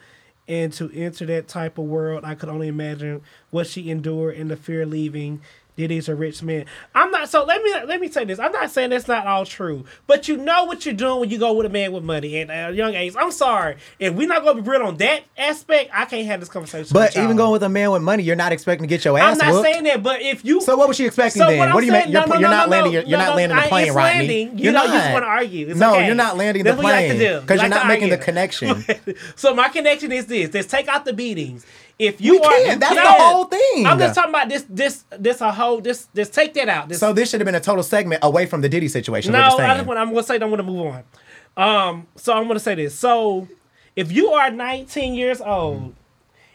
[0.50, 4.52] and to enter that type of world, I could only imagine what she endured and
[4.52, 5.40] the fear leaving.
[5.78, 6.66] Diddy's a rich man.
[6.94, 7.44] I'm not so.
[7.44, 8.40] Let me let me say this.
[8.40, 11.38] I'm not saying that's not all true, but you know what you're doing when you
[11.38, 13.14] go with a man with money and a young age.
[13.18, 16.50] I'm sorry, if we're not gonna be real on that aspect, I can't have this
[16.50, 16.90] conversation.
[16.94, 19.34] But even going with a man with money, you're not expecting to get your ass
[19.40, 19.66] I'm not whooped.
[19.74, 21.60] saying that, but if you So what was she expecting So then?
[21.60, 22.10] what What, do you mean?
[22.10, 22.94] You're, no, no, you're no, not no, landing.
[22.94, 24.58] You're, you're not no, landing the plane, landing.
[24.58, 24.94] You You're know, not.
[24.94, 25.68] you just wanna argue.
[25.68, 26.06] It's no, okay.
[26.06, 27.88] you're not landing the That's what you like to plane because You you're not to
[27.90, 28.86] making the connection.
[29.36, 31.66] so my connection is this: let's take out the beatings.
[31.98, 32.80] If you We are, can't.
[32.82, 33.86] That's the whole thing.
[33.86, 34.66] I'm just talking about this.
[34.70, 35.06] This.
[35.18, 35.80] This a whole.
[35.80, 36.08] This.
[36.14, 36.30] This.
[36.30, 36.90] Take that out.
[36.90, 39.32] This, So this should have been a total segment away from the Diddy situation.
[39.32, 39.78] no, just I saying.
[39.78, 40.00] just want.
[40.00, 40.36] I'm gonna say.
[40.36, 41.04] I'm gonna move on.
[41.58, 42.08] Um.
[42.18, 42.94] So I'm gonna say this.
[42.98, 43.48] So
[43.96, 45.96] if you are 19 years old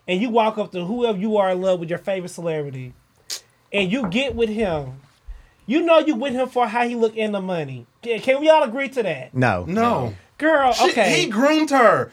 [0.06, 2.92] and you walk up to whoever you are in love with, your favorite celebrity,
[3.72, 5.00] and you get with him,
[5.64, 7.86] you know you with him for how he look in the money.
[8.02, 9.32] Can, can we all agree to that?
[9.34, 10.14] no, no.
[10.36, 11.20] Girl, She- okay.
[11.22, 12.10] He groomed her.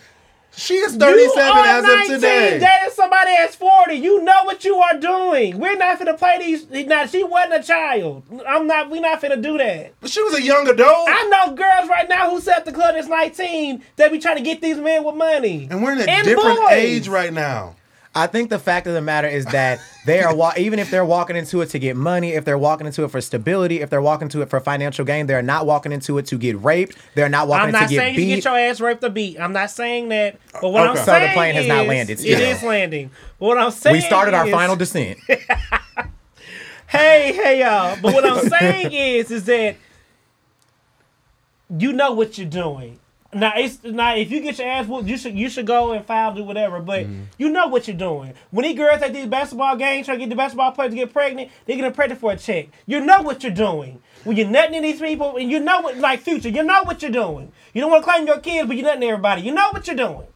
[0.57, 2.49] She is You 37 are as 19, of today.
[2.59, 3.93] Dating somebody that's 40.
[3.93, 5.59] You know what you are doing.
[5.59, 6.87] We're not finna play these.
[6.87, 8.23] Now, she wasn't a child.
[8.47, 9.93] I'm not, We're not finna do that.
[10.01, 11.07] But she was a young adult.
[11.09, 14.43] I know girls right now who set the club that's 19 that be trying to
[14.43, 15.67] get these men with money.
[15.69, 16.71] and we're in a And different boys.
[16.71, 17.75] age right now.
[18.17, 21.05] I think the fact of the matter is that they are wa- even if they're
[21.05, 24.01] walking into it to get money, if they're walking into it for stability, if they're
[24.01, 26.97] walking into it for financial gain, they're not walking into it to get raped.
[27.15, 28.07] They're not walking I'm into not to get raped.
[28.09, 29.39] I'm not saying you get your ass raped or beat.
[29.39, 30.39] I'm not saying that.
[30.61, 31.07] But what I'm saying is.
[31.07, 31.21] Okay.
[31.21, 33.11] So the plane has is, not landed It is landing.
[33.39, 35.19] But what I'm saying we started our is- final descent.
[36.89, 37.97] Hey, hey, y'all.
[38.01, 39.75] But what I'm saying is, is that
[41.77, 42.97] you know what you're doing.
[43.39, 46.05] Now, it's now if you get your ass whooped, you should you should go and
[46.05, 46.79] file, do whatever.
[46.79, 47.21] But Mm-hmm.
[47.37, 48.33] you know what you're doing.
[48.51, 51.13] When these girls at these basketball games try to get the basketball players to get
[51.13, 52.67] pregnant, they get pregnant for a check.
[52.85, 54.01] You know what you're doing.
[54.23, 57.01] When you're nutting in these people, and you know what, like future, you know what
[57.01, 57.51] you're doing.
[57.73, 59.43] You don't want to claim your kids, but you're nutting everybody.
[59.43, 60.27] You know what you're doing.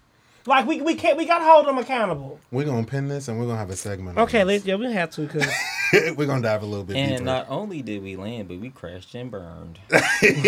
[0.47, 2.39] Like we we can't we got to hold them accountable.
[2.51, 4.17] We're gonna pin this and we're gonna have a segment.
[4.17, 4.47] on Okay, this.
[4.47, 5.45] let's yeah we have to because
[6.17, 7.23] we're gonna dive a little bit And deeper.
[7.23, 9.77] not only did we land, but we crashed and burned.
[9.89, 10.41] Please,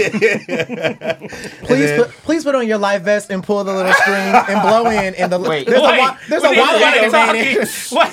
[1.90, 4.90] then- put, please put on your life vest and pull the little string and blow
[4.90, 5.16] in.
[5.16, 5.68] And the Wait.
[5.68, 7.28] there's Wait, a wa- there's a we water didn't man.
[7.28, 7.58] talking.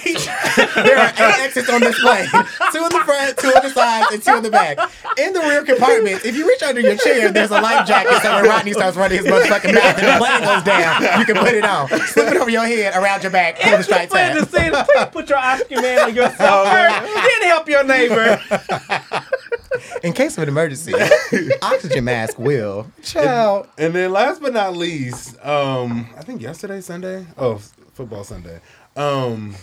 [0.04, 0.30] Wait.
[0.80, 2.26] There are eight exits on this plane.
[2.72, 4.78] Two in the front, two on the sides, and two in the back.
[5.18, 8.20] In the rear compartment, if you reach under your chair, there's a life jacket.
[8.22, 11.36] So when Rodney starts running his motherfucking mouth and the plane goes down, you can
[11.36, 11.69] put it on.
[12.06, 14.48] Slip it over your head, around your back, pull the straight Put the tab.
[14.48, 18.40] scene, please put your Oscar man on yourself first, then help your neighbor.
[20.02, 20.92] In case of an emergency,
[21.62, 22.90] oxygen mask will.
[23.02, 23.68] Child.
[23.78, 27.26] And then last but not least, um, I think yesterday, Sunday.
[27.38, 27.56] Oh,
[27.94, 28.60] football Sunday.
[28.96, 29.54] Um,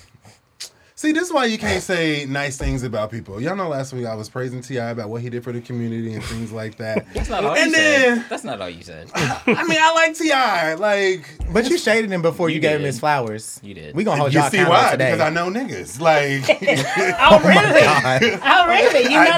[0.98, 3.40] see, this is why you can't say nice things about people.
[3.42, 4.90] Y'all know last week I was praising T.I.
[4.90, 7.06] about what he did for the community and things like that.
[7.14, 8.26] That's not all And you then- said.
[8.30, 9.10] That's not all you said.
[9.16, 10.82] I mean, I like Ti.
[10.82, 13.60] Like, But you shaded him before you, You gave him his flowers.
[13.64, 13.96] You did.
[13.96, 14.92] We gonna hold you y'all see accountable why?
[14.92, 15.12] today.
[15.12, 16.00] Because I know niggas.
[16.02, 16.44] Like,
[17.20, 17.82] Oh, really?
[17.82, 18.22] God.
[18.44, 19.04] Oh, really?
[19.04, 19.32] You know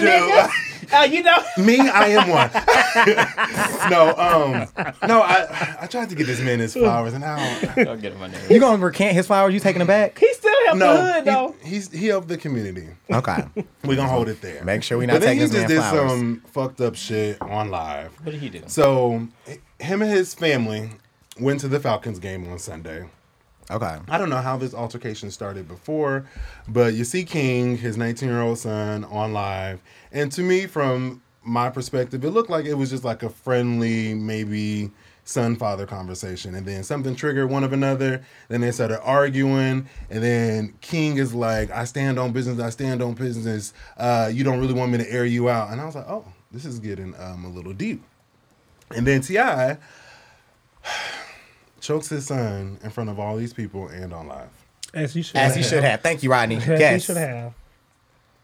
[0.48, 0.52] niggas?
[0.93, 1.38] Oh, you know?
[1.58, 2.49] me, I am one.
[3.89, 7.88] no, um, no, I I tried to get this man his flowers, and I don't.
[7.88, 8.41] I'll get him my name.
[8.49, 9.54] You gonna recant his flowers?
[9.54, 10.17] You taking them back?
[10.17, 11.56] He still helped the No, hood, though.
[11.63, 12.88] he, he's he helped the community.
[13.12, 13.43] Okay.
[13.84, 14.63] We're gonna hold it there.
[14.63, 16.12] Make sure we not But then taking he this just did flowers.
[16.12, 18.12] some fucked up shit on live.
[18.23, 18.63] What did he do?
[18.67, 19.28] So
[19.80, 20.89] him and his family
[21.39, 23.06] went to the Falcons game on Sunday.
[23.71, 23.97] Okay.
[24.08, 26.25] I don't know how this altercation started before,
[26.67, 29.79] but you see King, his 19 year old son, on live.
[30.12, 34.15] And to me, from my perspective, it looked like it was just like a friendly,
[34.15, 34.91] maybe
[35.23, 36.55] son father conversation.
[36.55, 38.23] And then something triggered one of another.
[38.47, 39.88] Then they started arguing.
[40.10, 42.60] And then King is like, I stand on business.
[42.60, 43.73] I stand on business.
[43.97, 45.71] Uh, you don't really want me to air you out.
[45.71, 48.01] And I was like, oh, this is getting um, a little deep.
[48.95, 49.77] And then T.I.
[51.81, 54.49] chokes his son in front of all these people and on live.
[54.93, 55.37] As you should.
[55.37, 56.01] As he should have.
[56.01, 56.57] Thank you, Rodney.
[56.57, 56.93] As yes.
[57.01, 57.53] he should have.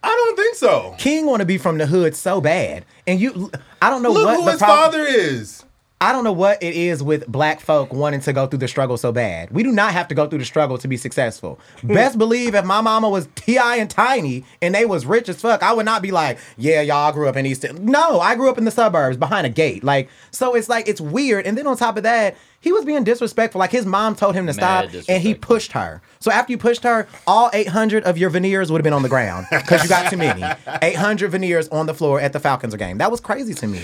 [0.04, 0.96] I don't think so.
[1.00, 4.26] King want to be from the hood so bad, and you, I don't know Look
[4.26, 5.64] what who the his prob- father is.
[6.02, 8.98] I don't know what it is with black folk wanting to go through the struggle
[8.98, 9.50] so bad.
[9.52, 11.58] We do not have to go through the struggle to be successful.
[11.82, 11.94] Hmm.
[11.94, 13.78] Best believe if my mama was T.I.
[13.78, 17.14] and Tiny and they was rich as fuck, I would not be like, yeah, y'all
[17.14, 17.66] grew up in East.
[17.80, 19.86] No, I grew up in the suburbs behind a gate.
[19.86, 21.48] Like, so it's like it's weird.
[21.48, 23.60] And then on top of that, he was being disrespectful.
[23.60, 26.02] Like his mom told him to Mad stop, and he pushed her.
[26.20, 29.10] So after you pushed her, all 800 of your veneers would have been on the
[29.10, 30.44] ground because you got too many.
[30.82, 32.98] 800 veneers on the floor at the Falcons game.
[32.98, 33.82] That was crazy to me.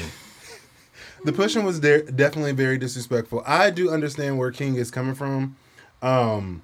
[1.23, 3.43] The pushing was there definitely very disrespectful.
[3.45, 5.55] I do understand where King is coming from.
[6.01, 6.63] Um,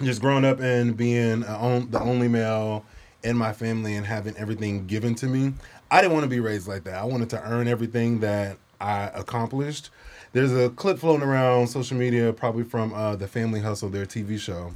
[0.00, 2.86] just growing up and being on, the only male
[3.22, 5.52] in my family and having everything given to me,
[5.90, 6.94] I didn't want to be raised like that.
[6.94, 9.90] I wanted to earn everything that I accomplished.
[10.32, 14.40] There's a clip floating around social media, probably from uh, the Family Hustle, their TV
[14.40, 14.72] show,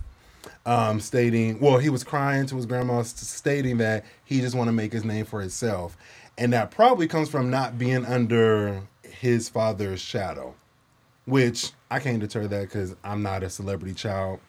[0.67, 4.73] um, stating, well, he was crying to his grandma, stating that he just want to
[4.73, 5.97] make his name for himself,
[6.37, 8.83] and that probably comes from not being under
[9.21, 10.55] his father's shadow,
[11.25, 14.41] which I can't deter that because I'm not a celebrity child,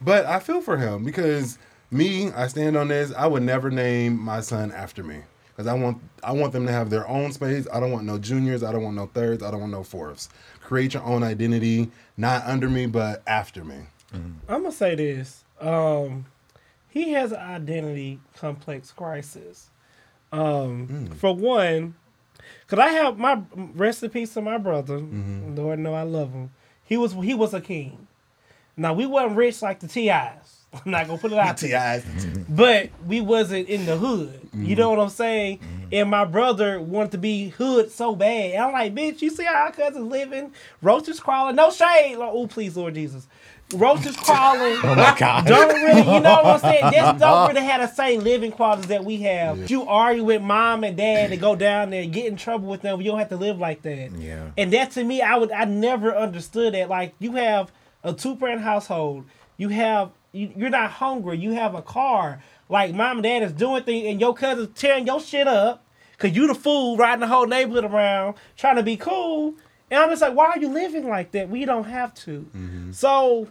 [0.00, 1.58] but I feel for him because
[1.90, 3.12] me, I stand on this.
[3.12, 6.72] I would never name my son after me because I want I want them to
[6.72, 7.66] have their own space.
[7.72, 8.62] I don't want no juniors.
[8.62, 9.42] I don't want no thirds.
[9.42, 10.28] I don't want no fourths.
[10.60, 13.86] Create your own identity, not under me, but after me.
[14.14, 15.44] I'm gonna say this.
[15.60, 16.26] Um,
[16.88, 19.70] he has an identity complex crisis.
[20.32, 21.94] Um, for one,
[22.72, 23.42] cause I have my
[23.74, 24.98] rest in peace to my brother.
[24.98, 25.56] Mm-hmm.
[25.56, 26.50] Lord know I love him.
[26.84, 28.06] He was he was a king.
[28.76, 30.62] Now we wasn't rich like the TIs.
[30.72, 32.00] I'm not gonna put it out there.
[32.20, 32.44] Ti.
[32.48, 34.40] But we wasn't in the hood.
[34.54, 34.74] You mm-hmm.
[34.74, 35.58] know what I'm saying?
[35.58, 35.88] Mm-hmm.
[35.92, 38.52] And my brother wanted to be hood so bad.
[38.52, 40.52] And I'm like, bitch, you see how our cousins living?
[40.80, 41.56] Roaches crawling.
[41.56, 42.16] No shade.
[42.16, 43.28] Like, oh, please, Lord Jesus.
[43.72, 44.78] Roaches crawling.
[44.84, 45.46] Oh my God.
[45.46, 46.92] Don't really, you know what I'm saying?
[46.92, 49.70] Just don't really have the same living qualities that we have.
[49.70, 52.82] You argue with mom and dad to go down there and get in trouble with
[52.82, 53.00] them.
[53.00, 54.12] You don't have to live like that.
[54.12, 54.50] Yeah.
[54.58, 56.88] And that to me, I would I never understood that.
[56.88, 59.24] Like you have a two parent household,
[59.56, 62.42] you have you, you're not hungry, you have a car.
[62.68, 66.36] Like mom and dad is doing things, and your cousin's tearing your shit up because
[66.36, 69.54] you the fool riding the whole neighborhood around trying to be cool.
[69.90, 71.50] And I'm just like, why are you living like that?
[71.50, 72.48] We don't have to.
[72.56, 72.92] Mm-hmm.
[72.92, 73.48] So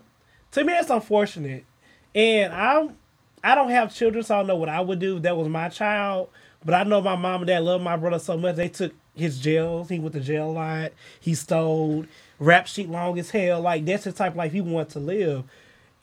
[0.51, 1.65] to me, that's unfortunate.
[2.13, 2.97] And I'm,
[3.43, 5.47] I don't have children, so I don't know what I would do if that was
[5.47, 6.29] my child.
[6.63, 8.55] But I know my mom and dad love my brother so much.
[8.55, 9.89] They took his jails.
[9.89, 10.91] He went to jail a lot.
[11.19, 12.05] He stole,
[12.39, 13.61] rap sheet long as hell.
[13.61, 15.43] Like that's the type of life he wants to live.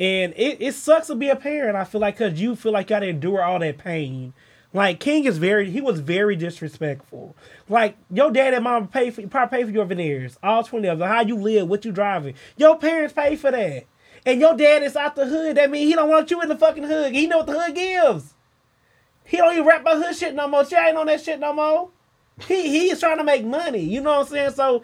[0.01, 1.77] And it, it sucks to be a parent.
[1.77, 4.33] I feel like because you feel like you got to endure all that pain.
[4.73, 7.35] Like King is very, he was very disrespectful.
[7.69, 10.99] Like your dad and mom pay for, probably pay for your veneers, all twenty of
[10.99, 11.09] them.
[11.09, 12.35] How you live, what you driving.
[12.57, 13.87] Your parents pay for that.
[14.29, 15.57] And your dad is out the hood.
[15.57, 17.15] That means he don't want you in the fucking hood.
[17.15, 18.35] He know what the hood gives.
[19.25, 20.67] He don't even rap about hood shit no more.
[20.67, 21.89] She ain't on that shit no more.
[22.47, 23.79] He he is trying to make money.
[23.81, 24.51] You know what I'm saying?
[24.51, 24.83] So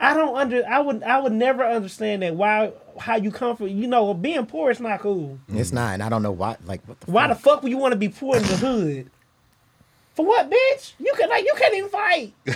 [0.00, 3.68] I don't under I would I would never understand that why how you come from
[3.68, 5.38] you know being poor is not cool.
[5.50, 6.56] It's not, and I don't know why.
[6.64, 7.44] Like, what the Why the fuck?
[7.56, 9.10] fuck would you want to be poor in the hood?
[10.14, 10.94] For what, bitch?
[10.98, 12.32] You can like you can't even fight.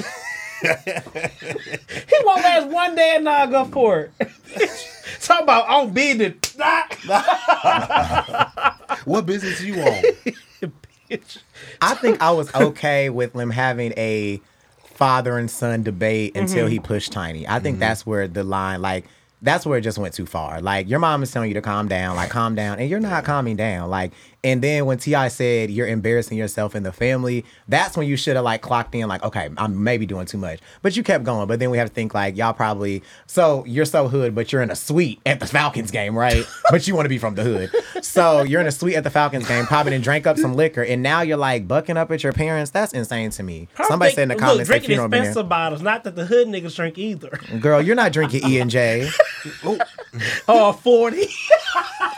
[2.09, 4.11] he won't last one day in Naga Fort.
[5.20, 6.34] Talk about on business.
[9.04, 10.02] What business you on?
[11.82, 14.40] I think I was okay with them having a
[14.84, 16.84] father and son debate until he mm-hmm.
[16.84, 17.48] pushed Tiny.
[17.48, 17.80] I think mm-hmm.
[17.80, 19.06] that's where the line, like,
[19.42, 20.60] that's where it just went too far.
[20.60, 23.24] Like, your mom is telling you to calm down, like, calm down, and you're not
[23.24, 23.88] calming down.
[23.88, 24.12] Like,
[24.42, 25.29] and then when T.I.
[25.29, 29.07] said you're embarrassing yourself in the family, that's when you should have like clocked in,
[29.09, 30.61] like, okay, I'm maybe doing too much.
[30.83, 31.46] But you kept going.
[31.46, 34.62] But then we have to think like y'all probably so you're so hood, but you're
[34.62, 36.44] in a suite at the Falcons game, right?
[36.70, 37.70] but you want to be from the hood,
[38.05, 40.83] so you're in a suite at the Falcons game, probably and drank up some liquor,
[40.83, 42.70] and now you're like bucking up at your parents.
[42.70, 43.68] That's insane to me.
[43.74, 46.24] Probably Somebody think, said in the look, comments drinking that expensive bottles, not that the
[46.24, 47.38] hood niggas drink either.
[47.61, 49.11] Girl, you're not drinking E and J.
[50.48, 51.29] Oh, 40.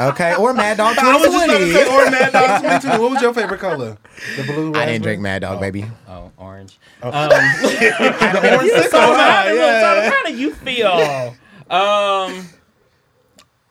[0.00, 2.11] Okay, or Mad Dog 2020.
[2.12, 3.02] Mad Dog to me too.
[3.02, 3.98] What was your favorite color?
[4.36, 4.66] The blue.
[4.66, 4.82] Raspberry?
[4.82, 5.84] I didn't drink Mad Dog, oh, baby.
[6.08, 6.78] Oh, orange.
[7.02, 7.08] Oh.
[7.08, 10.10] Um, so yeah.
[10.10, 11.34] How do you feel?
[11.70, 12.48] Um,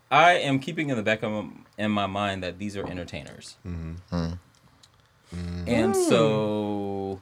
[0.10, 3.56] I am keeping in the back of my, in my mind that these are entertainers,
[3.66, 4.16] mm-hmm.
[4.16, 5.68] Mm-hmm.
[5.68, 6.10] and mm.
[6.10, 7.22] so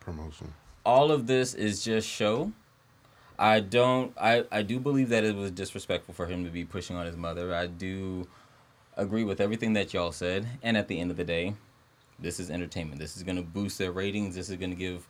[0.00, 0.52] promotion.
[0.84, 2.52] All of this is just show.
[3.38, 4.12] I don't.
[4.20, 7.16] I I do believe that it was disrespectful for him to be pushing on his
[7.16, 7.54] mother.
[7.54, 8.28] I do
[8.98, 11.54] agree with everything that y'all said, and at the end of the day,
[12.18, 13.00] this is entertainment.
[13.00, 14.34] This is gonna boost their ratings.
[14.34, 15.06] This is gonna give.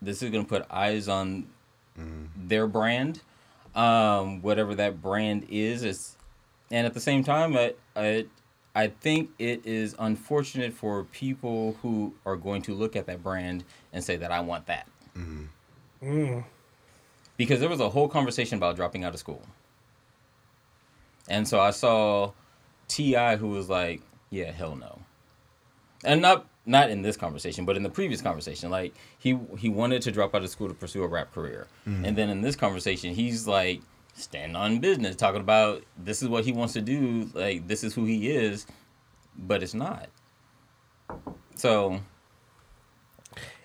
[0.00, 1.48] This is gonna put eyes on
[1.98, 2.26] mm-hmm.
[2.36, 3.20] their brand,
[3.74, 5.82] um, whatever that brand is.
[5.82, 6.16] It's,
[6.70, 8.26] and at the same time, I, I
[8.74, 13.64] I think it is unfortunate for people who are going to look at that brand
[13.92, 14.86] and say that I want that.
[15.16, 15.44] Mm-hmm.
[16.02, 16.44] Mm.
[17.36, 19.42] Because there was a whole conversation about dropping out of school.
[21.28, 22.32] And so I saw
[22.90, 23.36] T.I.
[23.36, 25.00] who was like, yeah, hell no.
[26.04, 30.02] And not not in this conversation, but in the previous conversation, like he he wanted
[30.02, 31.66] to drop out of school to pursue a rap career.
[31.86, 33.80] And then in this conversation, he's like
[34.14, 37.94] standing on business, talking about this is what he wants to do, like this is
[37.94, 38.66] who he is,
[39.36, 40.08] but it's not.
[41.54, 42.00] So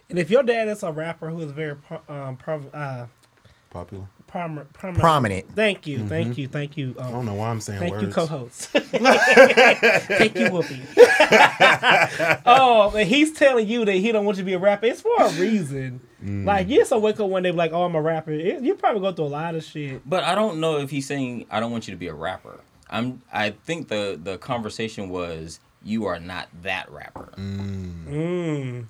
[0.10, 3.08] And if your dad is a rapper who is very pro- um, pro- uh,
[3.70, 4.08] Popular.
[4.36, 5.56] Prom- prominent, Prominent.
[5.56, 6.96] Thank you, thank you, thank you.
[7.00, 8.04] I Um, don't know why I'm saying Thank words.
[8.08, 8.68] you, co-host.
[8.70, 10.82] Thank you, Whoopi.
[12.46, 14.88] oh, and he's telling you that he don't want you to be a rapper.
[14.88, 16.02] It's for a reason.
[16.22, 19.02] Like you so wake up one day like, "Oh, I'm a rapper." It, you probably
[19.02, 20.02] go through a lot of shit.
[20.10, 22.62] But I don't know if he's saying I don't want you to be a rapper.
[22.90, 23.22] I'm.
[23.32, 28.86] I think the the conversation was you are not that rapper Mm.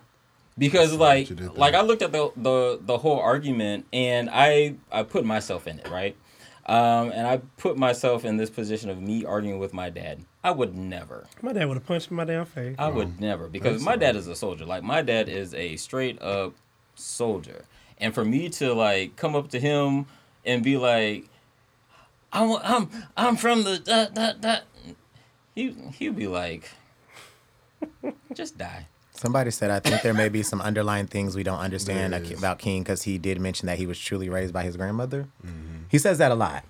[0.57, 1.53] Because like you did there.
[1.55, 5.79] like I looked at the the the whole argument and I I put myself in
[5.79, 6.15] it right,
[6.65, 10.25] um, and I put myself in this position of me arguing with my dad.
[10.43, 11.27] I would never.
[11.41, 12.75] My dad would have punched my damn face.
[12.77, 14.65] I would never because my dad is a soldier.
[14.65, 16.53] Like my dad is a straight up
[16.95, 17.65] soldier,
[17.97, 20.05] and for me to like come up to him
[20.45, 21.27] and be like,
[22.31, 24.63] "I'm I'm I'm from the that that that,"
[25.53, 26.69] he he'd be like,
[28.33, 28.87] "Just die."
[29.17, 32.33] Somebody said, I think there may be some underlying things we don't understand There ac-
[32.33, 32.39] is.
[32.39, 35.27] about King because he did mention that he was truly raised by his grandmother.
[35.45, 35.83] Mm-hmm.
[35.89, 36.63] He says that a lot.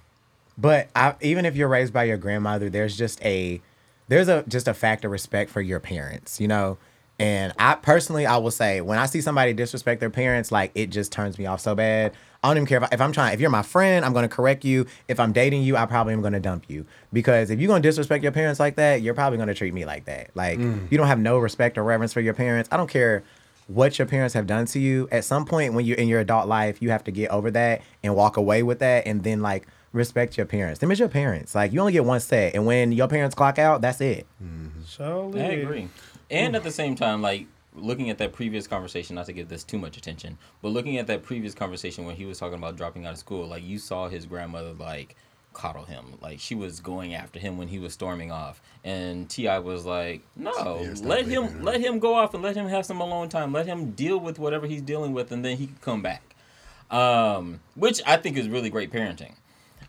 [0.58, 3.62] But I, even if you're raised by your grandmother, there's just a
[4.08, 6.78] there's a just a fact of respect for your parents, you know.
[7.18, 10.88] And I personally, I will say, when I see somebody disrespect their parents, like it
[10.88, 12.14] just turns me off so bad.
[12.44, 13.34] I don't even care if, I, if I'm trying.
[13.34, 14.86] If you're my friend, I'm gonna correct you.
[15.08, 18.22] If I'm dating you, I probably am gonna dump you because if you're gonna disrespect
[18.22, 20.30] your parents like that, you're probably gonna treat me like that.
[20.36, 20.92] Like mm.
[20.92, 22.70] you don't have no respect or reverence for your parents.
[22.72, 23.24] I don't care
[23.68, 25.08] what your parents have done to you.
[25.12, 27.82] At some point, when you're in your adult life, you have to get over that
[28.04, 30.80] and walk away with that, and then like respect your parents.
[30.80, 31.56] Them is your parents.
[31.56, 34.28] Like you only get one set, and when your parents clock out, that's it.
[34.44, 34.82] Mm-hmm.
[34.86, 35.88] So I agree.
[36.30, 39.64] And at the same time, like looking at that previous conversation, not to give this
[39.64, 43.06] too much attention, but looking at that previous conversation when he was talking about dropping
[43.06, 45.16] out of school, like you saw his grandmother like
[45.54, 49.60] coddle him, like she was going after him when he was storming off, and T.I.
[49.60, 53.02] was like, "No, Yeah, let him let him go off and let him have some
[53.02, 56.02] alone time, let him deal with whatever he's dealing with, and then he can come
[56.02, 56.36] back."
[56.92, 59.34] Um, which I think is really great parenting.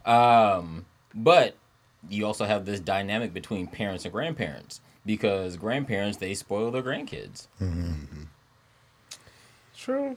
[0.07, 1.57] Um, but
[2.09, 7.47] you also have this dynamic between parents and grandparents because grandparents they spoil their grandkids.
[7.63, 8.25] Mm-hmm.
[9.77, 10.17] True.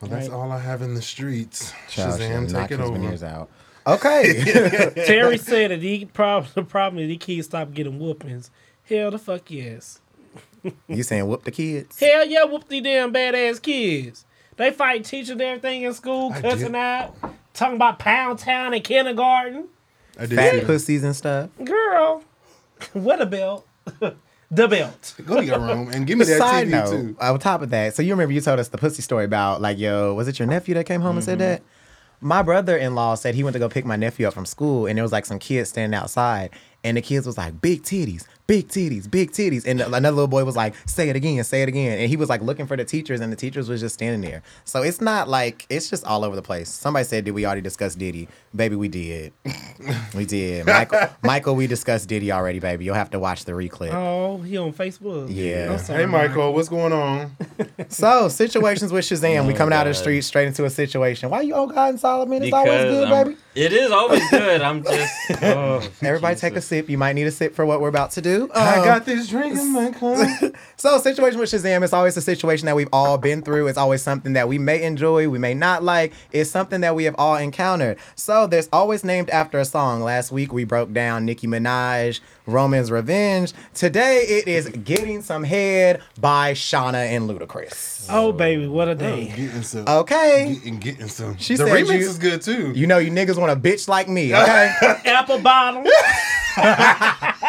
[0.00, 0.34] Well, that's Right.
[0.36, 1.72] all I have in the streets.
[1.88, 3.32] Child, Shazam, knock take it his over.
[3.32, 3.48] out.
[3.86, 4.42] Okay.
[5.06, 8.50] Terry said that the problem the problem is these kids stop getting whoopings.
[8.88, 10.00] Hell the fuck yes.
[10.88, 11.98] you saying whoop the kids?
[12.00, 14.24] Hell yeah, whoop the damn badass kids.
[14.56, 17.14] They fight teachers and everything in school, cussing out,
[17.54, 19.68] talking about Pound Town and kindergarten.
[20.18, 21.48] I did Fatty see- pussies and stuff.
[21.64, 22.22] Girl,
[22.92, 23.66] what a belt.
[24.50, 25.14] the belt.
[25.26, 27.16] Go to your room and give me that Side TV note, too.
[27.20, 29.78] on top of that, so you remember you told us the pussy story about like,
[29.78, 31.48] yo, was it your nephew that came home and said Mm-hmm.
[31.48, 31.62] that?
[32.24, 35.02] My brother-in-law said he went to go pick my nephew up from school, and there
[35.02, 36.50] was like some kids standing outside,
[36.84, 40.44] and the kids was like, "Big titties, big titties, big titties," and another little boy
[40.44, 42.84] was like, "Say it again, say it again," and he was like looking for the
[42.84, 44.42] teachers, and the teachers was just standing there.
[44.66, 46.68] So it's not like it's just all over the place.
[46.68, 49.32] Somebody said, "Did we already discuss Diddy?" Baby, we did.
[50.14, 50.66] we did.
[50.66, 52.84] Michael, Michael, we discussed Diddy already, baby.
[52.84, 53.94] You'll have to watch the reclip.
[53.94, 55.28] Oh, he on Facebook.
[55.30, 55.78] Yeah.
[55.78, 57.34] Sorry, Hey, Michael, what's going on?
[57.88, 61.30] So situations with Shazam, we Oh, coming out of the street straight into a situation.
[61.30, 62.42] Why you oh God and Solomon?
[62.42, 63.38] It's always good, I'm- baby.
[63.54, 64.62] It is always good.
[64.62, 66.88] I'm just oh, Everybody take a sip.
[66.88, 68.48] You might need a sip for what we're about to do.
[68.54, 70.26] I Um, got this drink in my car.
[70.82, 73.68] So, situation with Shazam is always a situation that we've all been through.
[73.68, 76.12] It's always something that we may enjoy, we may not like.
[76.32, 77.98] It's something that we have all encountered.
[78.16, 80.00] So, there's always named after a song.
[80.00, 83.52] Last week we broke down Nicki Minaj, Roman's Revenge.
[83.74, 88.06] Today it is Getting Some Head by Shawnna and Ludacris.
[88.10, 89.26] Oh baby, what a Oh, day!
[89.26, 89.86] getting some.
[89.86, 90.54] Okay.
[90.54, 91.36] Getting, getting some.
[91.36, 92.72] She the said remix you- is good too.
[92.74, 94.72] You know, you niggas want a bitch like me, okay?
[95.04, 95.86] Apple bottom.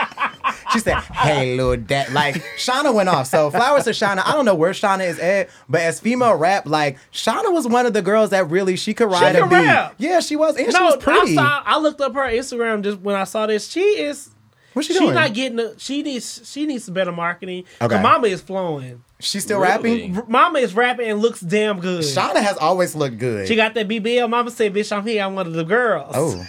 [0.71, 3.27] She said, "Hey, little dad." Like Shawnna went off.
[3.27, 4.23] So flowers to Shawnna.
[4.25, 7.85] I don't know where Shawnna is at, but as female rap, like Shawnna was one
[7.85, 9.55] of the girls that really she could ride a could beat.
[9.57, 9.95] rap.
[9.99, 11.33] Yeah, she was, and she was pretty.
[11.33, 11.61] I saw.
[11.63, 13.69] I looked up her Instagram just when I saw this.
[13.69, 14.31] She is.
[14.73, 15.13] What's she She doing?
[15.13, 15.57] not getting.
[15.57, 16.41] The, she needs.
[16.51, 17.65] She needs some better marketing.
[17.79, 17.93] Okay.
[17.95, 18.01] Okay.
[18.03, 19.03] Mama is flowing.
[19.23, 20.11] She's still Really?
[20.11, 20.21] rapping.
[20.27, 22.03] Mama is rapping and looks damn good.
[22.03, 23.47] Shawnna has always looked good.
[23.47, 24.29] She got that BBL.
[24.29, 25.23] Mama said, "Bitch, I'm here.
[25.23, 26.45] I'm one of the girls." oh,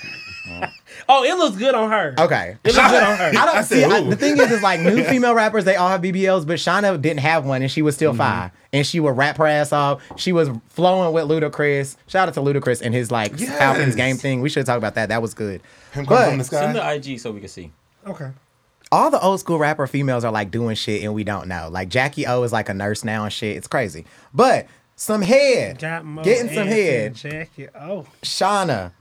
[1.08, 2.14] Oh, it looks good on her.
[2.18, 2.56] okay.
[2.64, 3.24] It looks good on her.
[3.28, 3.80] I don't I see.
[3.80, 6.56] said, I, the thing is, is like new female rappers, they all have BBLs, but
[6.56, 8.18] Shawnna didn't have one, and she was still Mm-hmm.
[8.18, 8.50] fine.
[8.72, 10.02] And she would rap her ass off.
[10.16, 11.96] She was flowing with Ludacris.
[12.08, 13.56] Shout out to Ludacris and his like Yes.
[13.58, 14.40] Falcons game thing.
[14.40, 15.10] We should talk about that.
[15.10, 15.60] That was good.
[15.92, 17.70] Him But- come from the Send the IG so we can see.
[18.06, 18.30] Okay.
[18.94, 21.68] All the old school rapper females are like doing shit and we don't know.
[21.68, 23.56] Like Jacki-O is like a nurse now and shit.
[23.56, 24.04] It's crazy.
[24.32, 25.80] But some head.
[25.80, 27.16] Got Getting some head.
[27.16, 27.70] Jackie Jacket.
[27.74, 28.92] Oh, Shawnna.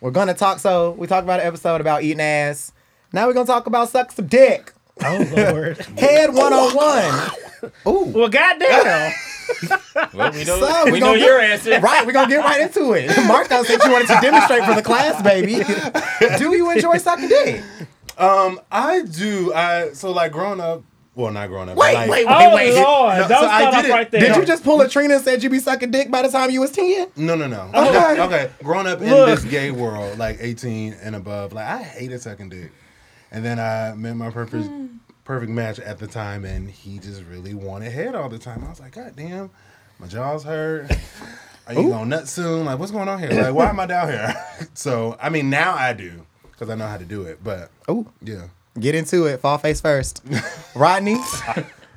[0.00, 2.72] We're gonna talk so we talked about an episode about eating ass.
[3.12, 4.72] Now we're gonna talk about suck some dick.
[5.04, 5.76] oh Lord.
[5.98, 7.30] Head one on one.
[7.86, 8.04] Ooh.
[8.06, 9.12] well, goddamn.
[10.14, 11.78] Well, we know, So, we we know gonna your answer.
[11.80, 13.10] Right, we're gonna get right into it.
[13.26, 15.62] Martha said you wanted to demonstrate for the class, baby.
[16.38, 17.62] Do you enjoy sucking dick?
[18.18, 19.52] Um, I do.
[19.54, 20.82] I so like growing up.
[21.14, 21.76] Well, not growing up.
[21.76, 22.74] Wait, like, wait, Oh wait.
[22.74, 23.18] Lord.
[23.18, 24.20] No, Don't so I did right there.
[24.20, 26.50] Did you just pull a Trina and said you be sucking dick by the time
[26.50, 27.08] you was 10?
[27.16, 27.70] No, no, no.
[27.74, 28.20] Okay.
[28.20, 28.50] Okay.
[28.62, 29.26] Growing up in Look.
[29.28, 32.72] this gay world, like 18 and above, like I hated sucking dick.
[33.30, 34.68] And then I met my perfect
[35.24, 38.64] perfect match at the time and he just really wanted head all the time.
[38.64, 39.50] I was like, God damn,
[39.98, 40.90] my jaw's hurt.
[41.66, 42.64] Are you going nuts soon?
[42.64, 43.30] Like, what's going on here?
[43.30, 44.34] Like, why am I down here?
[44.74, 46.26] so, I mean, now I do
[46.62, 47.42] because I know how to do it.
[47.42, 48.48] But oh yeah,
[48.78, 49.40] Get into it.
[49.40, 50.22] Fall face first.
[50.74, 51.18] Rodney,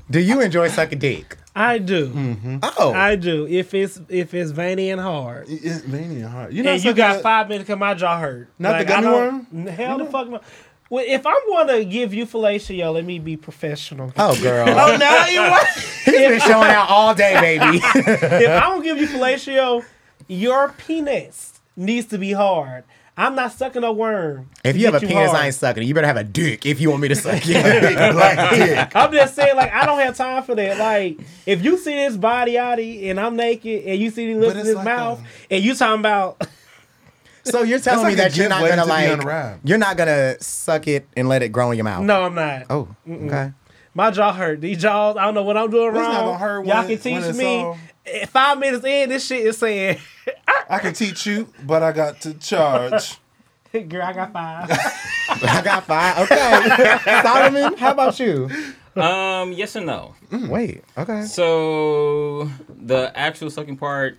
[0.10, 1.38] do you enjoy sucking dick?
[1.56, 2.10] I do.
[2.10, 2.58] Mm-hmm.
[2.80, 2.92] Oh.
[2.94, 3.48] I do.
[3.48, 5.48] If it's if it's veiny and hard.
[5.48, 6.54] It- it's mania hard.
[6.54, 8.50] You know, and you got five minutes because my jaw hurt.
[8.60, 9.68] Not the I gummy don't- worm?
[9.68, 10.42] Hell the fuck no.
[10.90, 14.14] Well, if I'm going to give you fellatio, let me be professional.
[14.18, 14.68] oh, girl.
[14.70, 15.68] Oh, now you what?
[16.04, 17.80] He's been showing out all day, baby.
[17.82, 19.84] if I'm gonna give you fellatio,
[20.28, 22.84] your penis needs to be hard.
[23.18, 24.50] I'm not sucking a worm.
[24.66, 25.42] if you have a get penis, hard.
[25.42, 25.86] I ain't sucking it.
[25.86, 28.14] You better have a dick if you want me to suck it.
[28.14, 28.92] Black dick.
[28.96, 30.78] I'm just saying, like, I don't have time for that.
[30.78, 34.60] Like, if you see this body outie and I'm naked and you see the lips
[34.60, 36.46] in his like mouth a- and you talking about
[37.46, 39.60] so you're telling like me that you're not gonna to be like unwrapped.
[39.64, 42.04] you're not gonna suck it and let it grow in your mouth.
[42.04, 42.66] no, I'm not.
[42.70, 43.54] Oh, okay.
[43.94, 44.60] My jaw hurt.
[44.60, 46.12] These jaws, I don't know what I'm doing It's wrong.
[46.14, 47.58] not gonna hurt Y'all when- can teach when me.
[47.62, 49.98] all- Eh, Five minutes in, this shit is saying,
[50.70, 53.18] I can teach you, but I got to charge.
[53.72, 54.72] "Girl, I got five.
[55.30, 56.20] I got five.
[56.32, 56.98] Okay.
[57.24, 58.50] Solomon, how about you?
[58.96, 60.16] Um, yes and no.
[60.32, 60.84] Wait.
[60.98, 61.24] Okay.
[61.24, 64.18] So the actual sucking part,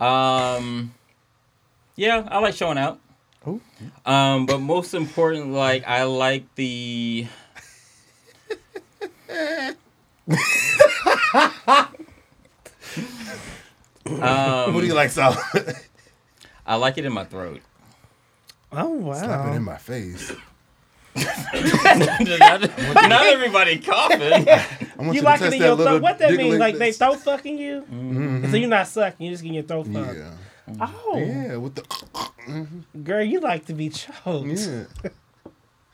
[0.00, 0.94] um,
[1.96, 2.98] yeah, I like showing out.
[3.46, 3.60] Ooh.
[4.06, 7.26] Um, but most important, like I like the.
[14.22, 15.36] Um, what do you like, Sal?
[16.66, 17.60] I like it in my throat.
[18.72, 19.52] oh Slap it wow!
[19.54, 20.32] in my face.
[21.16, 22.60] not,
[23.08, 24.46] not everybody coughing.
[25.12, 26.02] You like test it in your throat?
[26.02, 26.58] What that mean?
[26.58, 27.80] Like they throat fucking you?
[27.82, 28.50] Mm-hmm.
[28.50, 29.26] So you're not sucking.
[29.26, 30.16] You're just getting your throat fucked.
[30.16, 30.34] Yeah.
[30.80, 32.30] Oh, Yeah, with the
[33.02, 34.48] girl, you like to be choked.
[34.48, 34.84] yeah.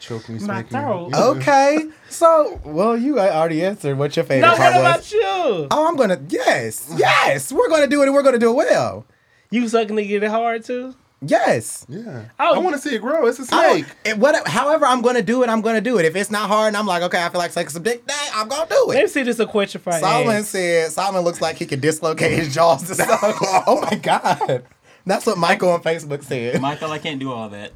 [0.05, 0.79] Choke me, My spank me.
[0.81, 1.09] throat.
[1.13, 1.25] Yeah.
[1.25, 1.79] Okay.
[2.11, 5.13] So, well, you already answered what your favorite No, part what was.
[5.13, 5.69] about you?
[5.71, 7.51] Oh, I'm gonna yes, yes.
[7.53, 9.07] We're gonna do it, and we're gonna do it well.
[9.51, 10.95] You sucking to get it hard too?
[11.27, 11.87] Yes.
[11.89, 12.27] Yeah.
[12.39, 12.55] Oh.
[12.55, 13.27] I want to see it grow.
[13.27, 13.87] It's a snake.
[14.05, 15.49] it, what, however, I'm gonna do it.
[15.49, 16.05] I'm gonna do it.
[16.05, 18.07] If it's not hard, and I'm like, okay, I feel like sucking some dick.
[18.07, 18.89] Dang, I'm gonna do it.
[18.89, 19.11] Let me it.
[19.11, 20.49] see this a question for Solomon ass.
[20.49, 23.19] said Solomon looks like he could dislocate his jaws to suck.
[23.67, 24.65] oh my god.
[25.07, 26.61] That's what Michael on Facebook said.
[26.61, 27.73] Michael, I can't do all that.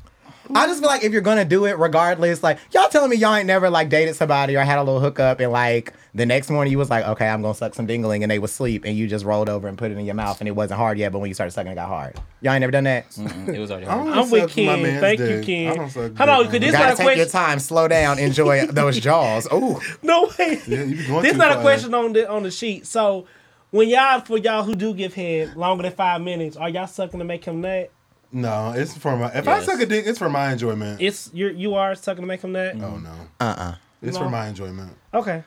[0.55, 3.34] I just feel like if you're gonna do it, regardless, like y'all telling me y'all
[3.34, 6.70] ain't never like dated somebody or had a little hookup and like the next morning
[6.72, 9.07] you was like, okay, I'm gonna suck some dingling and they was sleep, and you
[9.07, 11.18] just rolled over and put it in your mouth and it wasn't hard yet, but
[11.20, 12.18] when you started sucking, it got hard.
[12.40, 13.11] Y'all ain't never done that.
[13.11, 14.09] Mm-mm, it was already I hard.
[14.09, 14.82] I'm with suck my Ken.
[14.82, 15.42] man's Thank you, dick.
[15.42, 15.76] I Ken.
[15.76, 16.51] don't suck Hold on, dick.
[16.51, 19.46] could You this gotta not a take your time, slow down, enjoy those jaws.
[19.53, 20.61] Ooh, No way.
[20.66, 21.62] Yeah, you be going this too not a far.
[21.62, 22.86] question on the on the sheet.
[22.86, 23.26] So
[23.70, 27.18] when y'all for y'all who do give head longer than five minutes, are y'all sucking
[27.18, 27.90] to make him nut?
[28.31, 29.31] No, it's for my.
[29.35, 31.01] If I suck a dick, it's for my enjoyment.
[31.01, 31.49] It's you.
[31.49, 32.74] You are sucking to make him that.
[32.74, 33.11] oh no,
[33.41, 34.24] Uh uh it's No.
[34.24, 34.93] for my enjoyment.
[35.14, 35.43] Okay.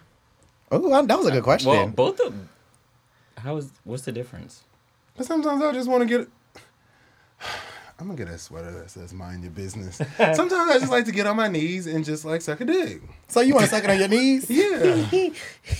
[0.72, 1.70] Oh, that was a good question.
[1.70, 2.34] Well, both of.
[3.38, 4.64] How is what's the difference?
[5.16, 6.28] But sometimes I just want to get.
[8.02, 11.12] I'm gonna get a sweater that says "Mind your business." sometimes I just like to
[11.12, 13.00] get on my knees and just like suck a dick.
[13.28, 14.50] so you want to suck it on your knees?
[14.50, 15.30] Yeah.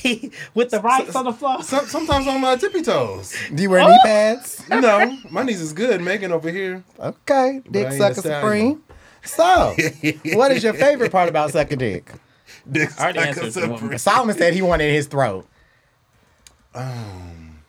[0.54, 1.64] With the rights on the floor.
[1.64, 3.36] Some, sometimes on my tippy toes.
[3.56, 4.64] Do you wear knee pads?
[4.70, 6.00] No, my knees is good.
[6.00, 6.84] Megan over here.
[7.00, 8.84] Okay, I dick ain't sucker stallion.
[8.84, 8.84] supreme.
[9.24, 9.76] So,
[10.38, 12.12] what is your favorite part about sucking dick?
[12.72, 13.98] Dick I sucker supreme.
[13.98, 15.48] Solomon said he wanted his throat.
[16.76, 17.64] Um,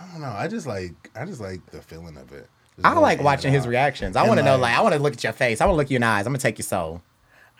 [0.00, 0.34] I don't know.
[0.36, 1.12] I just like.
[1.14, 2.48] I just like the feeling of it.
[2.84, 4.16] I like watching his reactions.
[4.16, 5.60] I want to know, like- I want to look at your face.
[5.60, 6.26] I want to look you in the eyes.
[6.26, 7.02] I'm gonna take your soul.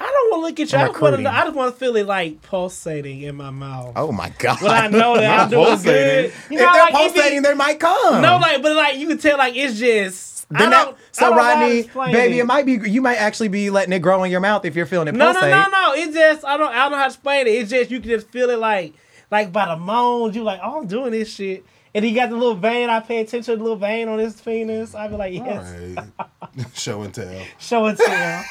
[0.00, 0.78] I don't want to look at you.
[0.78, 1.28] I just, wanna.
[1.28, 3.94] I just want to feel it like pulsating in my mouth.
[3.96, 4.62] Oh my god!
[4.62, 5.92] When I know that I'm doing pulsating.
[5.92, 6.24] good.
[6.26, 8.22] if they're know, like, if it- pulsating, they might come.
[8.22, 10.46] No, like, but like you can tell, like it's just.
[10.50, 12.46] I Then don't, that, so I don't know how to Rodney, baby, it.
[12.46, 15.08] might be you might actually be letting it grow in your mouth if you're feeling
[15.08, 15.50] it No, no, pulsate.
[15.50, 15.92] no, no.
[15.94, 17.50] It's just I don't, I don't know how to explain it.
[17.50, 18.94] It's just you can just feel it like,
[19.30, 20.34] like by the moans.
[20.36, 21.64] You like, oh, I'm doing this shit,
[21.94, 22.90] and he got the little vein.
[22.90, 24.94] I pay attention to the little vein on his penis.
[24.94, 26.66] I'd be like, yes, All right.
[26.74, 27.42] Show and tell.
[27.58, 28.44] show and tell.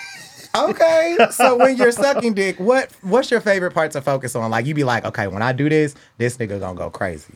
[0.55, 4.49] Okay, so when you're sucking dick, what what's your favorite part to focus on?
[4.49, 7.33] Like you be like, okay, when I do this, this nigga gonna go crazy.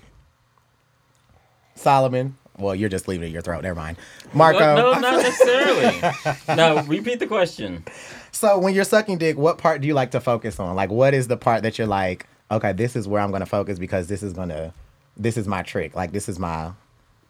[1.75, 3.63] Solomon, well, you're just leaving it in your throat.
[3.63, 3.97] Never mind.
[4.33, 4.59] Marco.
[4.59, 6.01] No, no, not necessarily.
[6.55, 7.83] no, repeat the question.
[8.31, 10.75] So when you're sucking dick, what part do you like to focus on?
[10.75, 13.77] Like, what is the part that you're like, okay, this is where I'm gonna focus
[13.79, 14.73] because this is gonna,
[15.17, 15.95] this is my trick.
[15.95, 16.71] Like this is my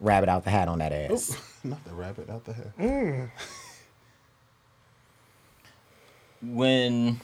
[0.00, 1.36] rabbit out the hat on that ass.
[1.64, 2.76] Not the rabbit out the hat.
[2.78, 3.30] Mm.
[6.42, 7.20] When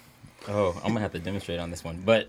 [0.48, 2.28] oh, I'm gonna have to demonstrate on this one, but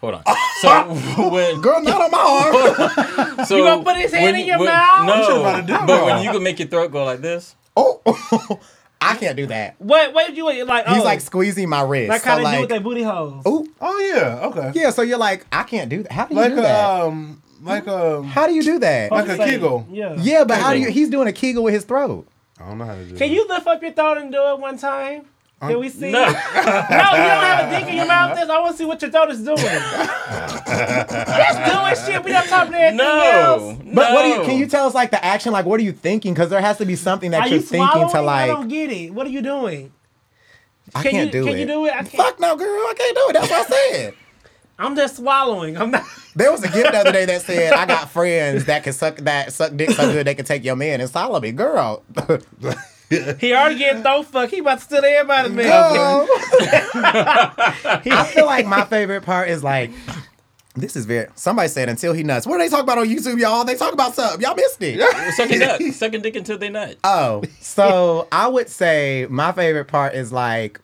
[0.00, 0.22] hold on.
[0.62, 3.44] So when Girl, not on my arm.
[3.46, 5.06] so You gonna put his hand when- in your when- mouth?
[5.18, 5.86] You should've No, brought a dildo.
[5.86, 7.54] but when you can make your throat go like this.
[7.76, 8.00] oh,
[9.02, 9.76] I can't do that.
[9.78, 10.12] What?
[10.14, 10.86] What did you like?
[10.86, 12.08] He's oh, like squeezing my wrist.
[12.08, 13.46] like so how they like, do with their booty holes.
[13.46, 14.40] Ooh, Oh yeah.
[14.48, 14.72] Okay.
[14.74, 14.90] yeah.
[14.90, 16.12] So you're like, I can't do that.
[16.12, 17.00] How do you Like do that?
[17.02, 18.18] um, like a.
[18.18, 19.10] Um, how do you do that?
[19.12, 19.54] like a Pulsating.
[19.60, 19.86] kegel.
[19.90, 20.16] Yeah.
[20.18, 20.90] Yeah, but how do you?
[20.90, 22.26] He's doing a kegel with his throat.
[22.60, 23.14] I don't know how to do.
[23.14, 23.18] It.
[23.18, 23.34] Can it.
[23.34, 25.26] you lift up your throat and do it one time?
[25.62, 26.10] Uh, can we see?
[26.10, 26.20] No.
[26.24, 26.40] no, you don't
[26.90, 28.34] have a dick in your mouth.
[28.38, 28.48] This.
[28.48, 29.56] I want to see what your throat is doing.
[30.70, 32.24] Just doing shit.
[32.24, 33.20] We don't talking everything No.
[33.20, 33.78] else.
[33.94, 34.42] But what do you?
[34.44, 35.52] Can you tell us like the action?
[35.52, 36.32] Like, what are you thinking?
[36.34, 38.10] Because there has to be something that Are you're you thinking swallowing?
[38.10, 38.68] to I don't like.
[38.70, 39.12] get it.
[39.12, 39.92] What are you doing?
[40.94, 41.60] I Can can't you, do can it.
[41.60, 41.90] you do it?
[41.92, 42.10] I can't.
[42.10, 42.66] Fuck no, girl.
[42.66, 43.32] I can't do it.
[43.34, 44.14] That's what I said.
[44.80, 45.76] I'm just swallowing.
[45.76, 46.04] I'm not.
[46.36, 49.16] There was a gift the other day that said, "I got friends that can suck
[49.16, 52.04] that suck dick so good they can take your man." And Solomon, girl,
[53.40, 54.48] He already getting throat fuck.
[54.50, 55.66] He about to steal everybody's man.
[55.66, 56.28] girl.
[56.94, 59.90] I feel like my favorite part is like.
[60.76, 61.26] This is very.
[61.34, 62.46] Somebody said until he nuts.
[62.46, 63.64] What do they talk about on YouTube, y'all?
[63.64, 64.40] They talk about something.
[64.40, 65.00] Y'all missed it.
[65.34, 65.92] Sucking dick.
[65.94, 66.96] sucking dick until they nut.
[67.02, 70.80] Oh, so I would say my favorite part is like,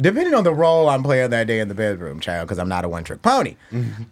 [0.00, 2.84] depending on the role I'm playing that day in the bedroom, child, because I'm not
[2.84, 3.56] a one trick pony.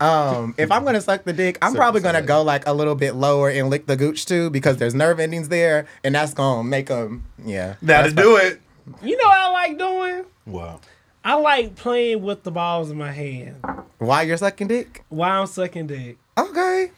[0.00, 2.26] Um, if I'm gonna suck the dick, I'm Suck probably gonna side.
[2.26, 5.48] go like a little bit lower and lick the gooch too, because there's nerve endings
[5.48, 7.76] there, and that's gonna make them, yeah.
[7.82, 8.60] That'll That's do it.
[9.02, 10.24] You know what I like doing?
[10.46, 10.80] Wow.
[11.24, 13.56] I like playing with the balls in my hand
[13.98, 15.04] Why you're sucking dick?
[15.08, 16.18] while I'm sucking dick.
[16.38, 16.92] Okay.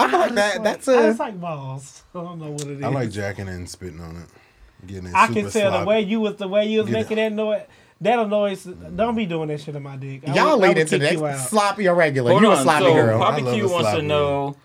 [0.00, 0.54] I feel like that.
[0.56, 1.06] like- That's I a.
[1.08, 2.02] just like balls.
[2.14, 2.82] I don't know what it is.
[2.84, 4.86] I like jacking and spitting on it.
[4.86, 6.96] Getting it I super can tell the way you was the way you was Get
[6.96, 6.98] it.
[7.02, 7.62] making that noise.
[8.00, 8.64] That noise.
[8.64, 10.22] Don't be doing that shit in my dick.
[10.28, 12.30] I Y'all would- I lead would into kick the next sloppy or regular.
[12.30, 13.22] Hold you a sloppy so girl.
[13.22, 14.56] I love Barbecue a wants to know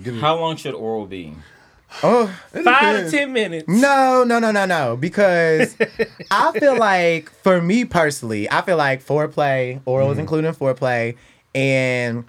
[0.00, 1.34] Get how long should oral be?
[2.02, 2.32] Oh.
[2.52, 3.66] it to ten minutes.
[3.66, 4.96] No, no, no, no, no.
[4.96, 5.76] Because
[6.30, 10.20] I feel like, for me personally, I feel like foreplay, oral is mm-hmm.
[10.20, 11.16] including foreplay,
[11.54, 12.24] and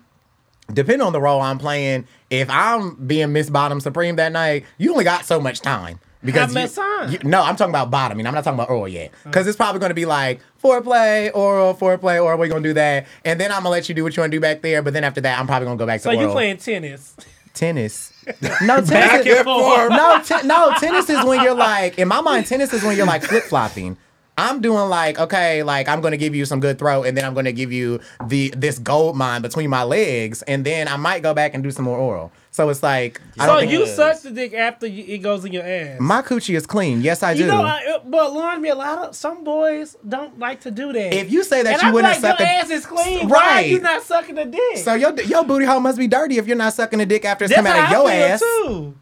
[0.74, 4.92] depending on the role I'm playing, if I'm being Miss Bottom Supreme that night, you
[4.92, 6.00] only got so much time.
[6.24, 8.28] Because you- you- no, I'm talking about bottoming.
[8.28, 9.12] I'm not talking about oral yet.
[9.24, 12.38] Because it's probably going to be like foreplay, oral, foreplay, oral.
[12.38, 14.32] We're going to do that, and then I'm gonna let you do what you want
[14.32, 14.82] to do back there.
[14.82, 16.58] But then after that, I'm probably going to go back So to So you playing
[16.58, 17.16] tennis?
[17.54, 18.14] tennis?
[18.62, 18.90] No, tennis.
[18.90, 19.90] Back is- and forth.
[19.92, 23.06] no, te- no, tennis is when you're like, in my mind, tennis is when you're
[23.08, 23.98] like flip flopping.
[24.40, 27.34] I'm doing like, okay, like I'm gonna give you some good throw, and then I'm
[27.34, 31.34] gonna give you the this gold mine between my legs, and then I might go
[31.34, 32.32] back and do some more oral.
[32.52, 35.64] So it's like, I So you suck the dick after you, it goes in your
[35.64, 36.00] ass.
[36.00, 37.02] my coochie is clean.
[37.02, 37.42] Yes, I do.
[37.42, 40.92] you know, I, but Lauren, me a lot of some boys don't like to do
[40.94, 41.14] that.
[41.14, 43.30] if you say that and you I'm wouldn't like, suck your a, ass is clean.
[43.30, 43.84] Why are you Right.
[43.84, 44.78] not sucking the dick?
[44.78, 47.46] so your your booty hole must be dirty if you're not sucking the dick after
[47.46, 48.40] it's That's come out of your I feel ass.
[48.40, 48.96] too.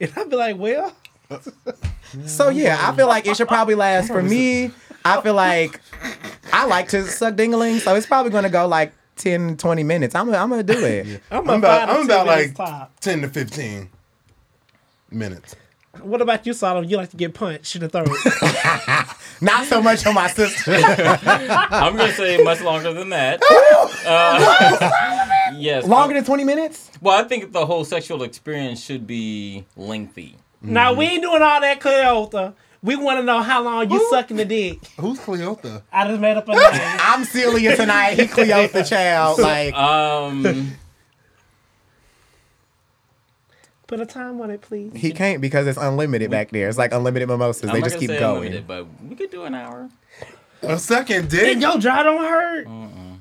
[0.00, 0.94] And I'd be like, well,
[2.26, 4.70] So yeah, I feel like it should probably last for me.
[5.02, 5.80] I feel like
[6.52, 10.14] I like to suck dingaling, so it's probably gonna go like 10, 20 minutes.
[10.14, 11.22] I'm gonna, I'm gonna do it.
[11.30, 12.92] I'm, I'm about, I'm about like top.
[13.00, 13.88] 10 to 15
[15.10, 15.56] minutes.
[16.00, 16.88] What about you, Solomon?
[16.88, 18.08] You like to get punched in the throat?
[19.40, 20.72] Not so much on my sister.
[20.74, 23.40] I'm gonna say much longer than that.
[24.06, 25.86] Uh, yes.
[25.86, 26.90] Longer than 20 minutes?
[27.00, 30.36] Well, I think the whole sexual experience should be lengthy.
[30.62, 32.54] Now we ain't doing all that, Cleotha.
[32.82, 34.84] We want to know how long you sucking the dick.
[34.98, 35.82] Who's Cleotha?
[35.92, 36.60] I just made up a name.
[36.72, 38.14] I'm Celia tonight.
[38.18, 39.38] He Cleotha child.
[39.38, 40.72] Like, Um,
[43.86, 44.92] Put a time on it, please.
[44.94, 46.68] he can't because it's unlimited back there.
[46.68, 47.68] It's like unlimited mimosas.
[47.68, 48.64] I'm They just keep say going.
[48.66, 49.90] but we could do an hour.
[50.62, 51.60] A second And dick?
[51.60, 52.68] your jaw don't hurt.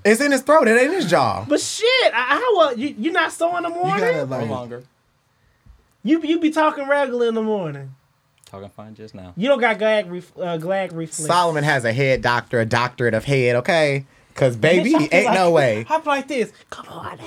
[0.06, 0.68] It's in his throat.
[0.70, 1.46] It ain't his jaw.
[1.48, 4.00] But shit, I, how uh, you you not sore in the You morning?
[4.06, 4.50] gotta Or like.
[4.50, 4.84] longer.
[6.04, 7.96] You you be talking regular in the morning.
[8.46, 9.34] Talking fine just now.
[9.38, 11.26] You don't got gag ref, uh, gag reflex.
[11.26, 14.06] Solomon has a head doctor, a doctorate of head, okay?
[14.42, 15.84] Because, baby, Bitch, ain't like- no way.
[15.88, 16.52] Hop like this.
[16.72, 17.20] Come on.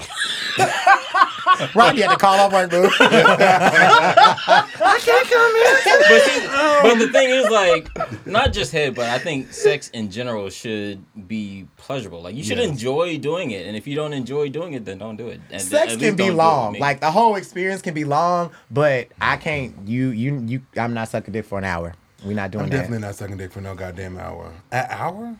[1.76, 2.90] Rodney had to call off work, boo.
[3.00, 5.76] I can't come in.
[6.08, 6.40] But, see,
[6.82, 11.04] but the thing is, like, not just head, but I think sex in general should
[11.28, 12.20] be pleasurable.
[12.20, 12.68] Like, you should Yes.
[12.70, 15.40] enjoy doing it, and if you don't enjoy doing it, then don't do it.
[15.52, 16.72] And Sex at can be don't do it with long.
[16.80, 19.86] Like the whole experience can be long, but I can't.
[19.86, 20.62] You, you, you.
[20.76, 21.94] I'm not sucking dick for an hour.
[22.24, 22.76] We're not doing I'm that.
[22.78, 24.52] definitely not sucking dick for no goddamn hour.
[24.72, 25.36] An hour?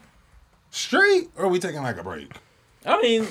[0.75, 1.31] Straight?
[1.37, 2.33] Or are we taking like a break?
[2.85, 3.29] I mean,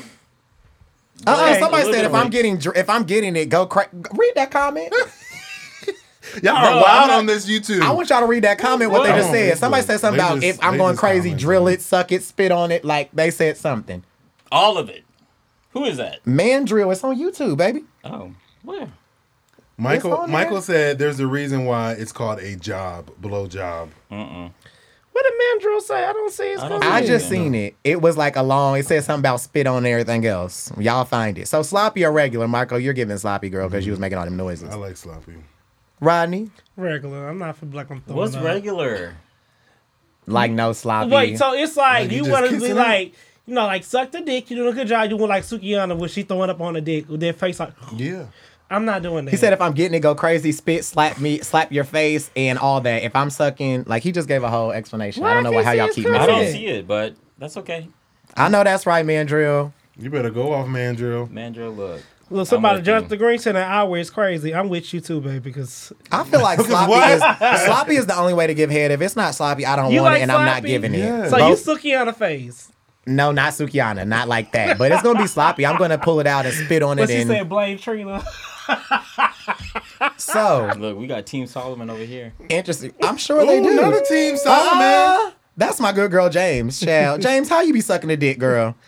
[1.27, 1.59] Uh-uh, Okay.
[1.59, 2.17] somebody said if bit.
[2.17, 4.93] I'm getting if I'm getting it, go cra- read that comment.
[6.41, 7.81] Y'all are I'm wild not- on this YouTube.
[7.81, 8.89] I want y'all to read that comment.
[8.91, 9.57] What they just On said.
[9.57, 11.39] Somebody said something They about just- if I'm going crazy, commented.
[11.39, 12.85] drill it, suck it, spit on it.
[12.85, 14.03] Like they said something.
[14.51, 15.03] all of it.
[15.71, 16.25] Who is that?
[16.25, 16.91] Man drill.
[16.91, 17.83] It's on YouTube, baby.
[18.05, 18.31] Oh,
[18.63, 18.87] where?
[19.77, 20.61] Michael Michael there.
[20.61, 23.89] said there's a reason why it's called a job, blow job.
[25.13, 26.03] What did Mandrill say?
[26.03, 27.03] I don't see his I don't comment.
[27.03, 27.75] I just seen it.
[27.83, 28.77] It was like a long.
[28.77, 30.71] It said something about spit on and everything else.
[30.77, 31.47] Y'all find it.
[31.47, 32.79] So sloppy or regular, Michael?
[32.79, 34.01] You're giving sloppy girl because you was mm-hmm.
[34.01, 34.69] making all them noises.
[34.69, 35.35] I like sloppy.
[35.99, 37.29] Rodney, regular.
[37.29, 37.89] I'm not for black.
[37.91, 38.43] I'm throwing What's up.
[38.43, 39.15] regular?
[40.25, 41.11] like no sloppy.
[41.11, 42.79] Wait, so it's like Like you you want to be kissing it?
[42.79, 43.13] like,
[43.45, 44.49] you know, like suck the dick.
[44.49, 45.09] You doing a good job.
[45.09, 47.73] You want like Sukihana when she throwing up on the dick with their face like.
[47.95, 48.25] Yeah.
[48.73, 49.31] I'm not doing that.
[49.31, 52.57] He said if I'm getting it, go crazy, spit, slap me, slap your face, and
[52.57, 53.03] all that.
[53.03, 55.23] If I'm sucking, like he just gave a whole explanation.
[55.23, 56.21] Why I don't know I what, how y'all his keep comment?
[56.23, 57.87] I missing don't see it, but that's okay.
[58.35, 59.25] I know that's right, man.
[59.27, 59.73] Drill.
[59.97, 61.27] You better go off Mandrill.
[61.27, 62.01] Mandrill, look.
[62.31, 64.55] Look, somebody with jumped the green said an hour is crazy.
[64.55, 65.37] I'm with you too, baby.
[65.37, 67.11] Because I feel like sloppy what?
[67.11, 67.19] is
[67.65, 68.89] sloppy is the only way to give head.
[68.89, 70.67] If it's not sloppy, I don't You want like it, and I'm not sloppy?
[70.69, 70.99] giving it.
[70.99, 71.27] Yeah.
[71.29, 72.71] so Both- you Sukihana face.
[73.05, 74.79] no, not Sukihana, not like that.
[74.79, 75.63] But it's gonna be sloppy.
[75.63, 77.13] I'm gonna pull it out and spit on But it.
[77.13, 78.25] she And said blame Trina.
[80.17, 82.33] so Look, we got Team Solomon over here.
[82.49, 82.93] interesting.
[83.03, 83.71] I'm sure they Ooh, do.
[83.79, 84.81] another team Solomon.
[84.81, 86.79] Uh, that's my good girl, James.
[86.79, 87.21] Child.
[87.27, 88.75] James, how you be sucking a dick, girl?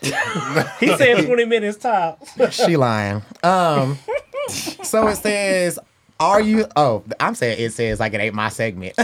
[0.80, 2.22] He said 20 minutes top.
[2.50, 3.22] she lying.
[3.42, 3.98] Um,
[4.48, 5.78] so it says,
[6.20, 8.94] "Are you?" Oh, I'm saying it says like it ain't my segment.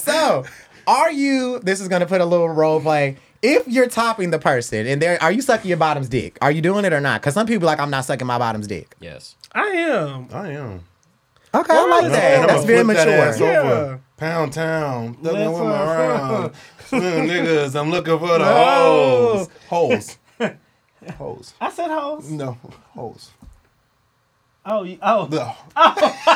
[0.00, 0.44] so,
[0.86, 1.58] are you?
[1.60, 3.16] This is gonna put a little role play.
[3.46, 6.38] If you're topping the person and there, are you sucking your bottom's dick?
[6.40, 7.20] Are you doing it or not?
[7.20, 8.96] Because some people like I'm not sucking my bottom's dick.
[9.00, 9.36] Yes.
[9.52, 10.28] I am.
[10.32, 10.84] I am.
[11.54, 12.38] Okay, I like that.
[12.38, 13.60] I'ma That's very flip that ass mature.
[13.60, 13.90] over.
[13.92, 13.98] Yeah.
[14.16, 15.14] Pound town.
[15.16, 16.52] Thugging Let's, with my uh, round.
[17.28, 18.44] Niggas, I'm looking for the No.
[19.36, 19.48] hoes.
[19.68, 20.18] Hoes.
[21.18, 21.54] Hoes.
[21.60, 22.30] I said hoes.
[22.30, 22.56] No,
[22.94, 23.30] hoes.
[24.66, 25.26] Oh, you, oh.
[25.26, 25.40] The
[25.76, 26.34] I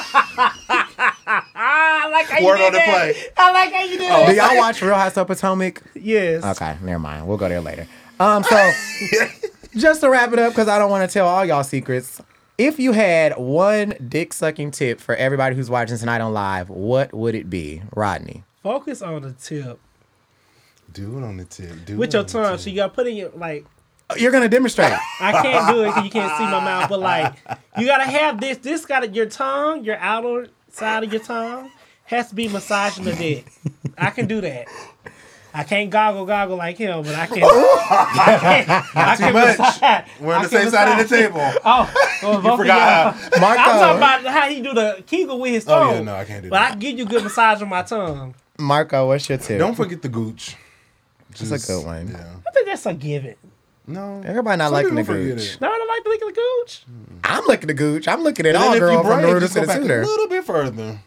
[2.12, 3.14] like how Word you did on the that.
[3.14, 3.26] play.
[3.36, 4.34] I like how you did Do that.
[4.34, 5.82] y'all watch Real Housewives of Potomac?
[5.94, 6.44] Yes.
[6.44, 7.26] Okay, never mind.
[7.26, 7.86] We'll go there later.
[8.20, 8.70] Um, so
[9.76, 12.20] just to wrap it up, because I don't want to tell all y'all secrets.
[12.58, 17.14] If you had one dick sucking tip for everybody who's watching tonight on live, what
[17.14, 18.42] would it be, Rodney?
[18.62, 19.78] Focus on the tip.
[20.92, 21.84] Do it on the tip.
[21.86, 22.58] Do With it your tongue.
[22.58, 23.64] So you got to put in your, like,
[24.16, 24.92] You're gonna demonstrate.
[25.20, 27.34] I can't do it because you can't see my mouth, but like,
[27.78, 28.56] you got to have this.
[28.58, 31.70] This got to, your tongue, your outer side of your tongue
[32.04, 33.46] has to be massaging the dick.
[33.98, 34.66] I can do that.
[35.52, 37.42] I can't goggle goggle like him, but I can.
[37.42, 39.58] I can, I Too can much.
[39.58, 41.40] massage- We're on I the can same side of the table.
[41.64, 41.92] Oh,
[42.22, 43.30] well, both of forgot y'all.
[43.40, 43.60] Marco.
[43.60, 45.90] I'm talking about how he do the kegel with his tongue.
[45.90, 46.70] Oh, yeah, no, I can't do But I that.
[46.72, 48.34] can give you a good massage on my tongue.
[48.58, 49.58] Marco, what's your tip?
[49.58, 50.56] Don't forget the gooch.
[51.30, 52.08] It's a good one.
[52.08, 52.34] Yeah.
[52.46, 53.34] I think that's a given.
[53.88, 54.22] No.
[54.24, 55.54] Everybody not Some liking the people forget gooch.
[55.54, 55.60] it.
[55.60, 56.82] No, I don't like to lick the gooch.
[57.24, 58.06] I'm looking the gooch.
[58.08, 59.60] I'm looking at And all then if girl you from the break, rooter just to
[59.60, 60.04] go the back a suitor.
[60.04, 61.00] little bit further.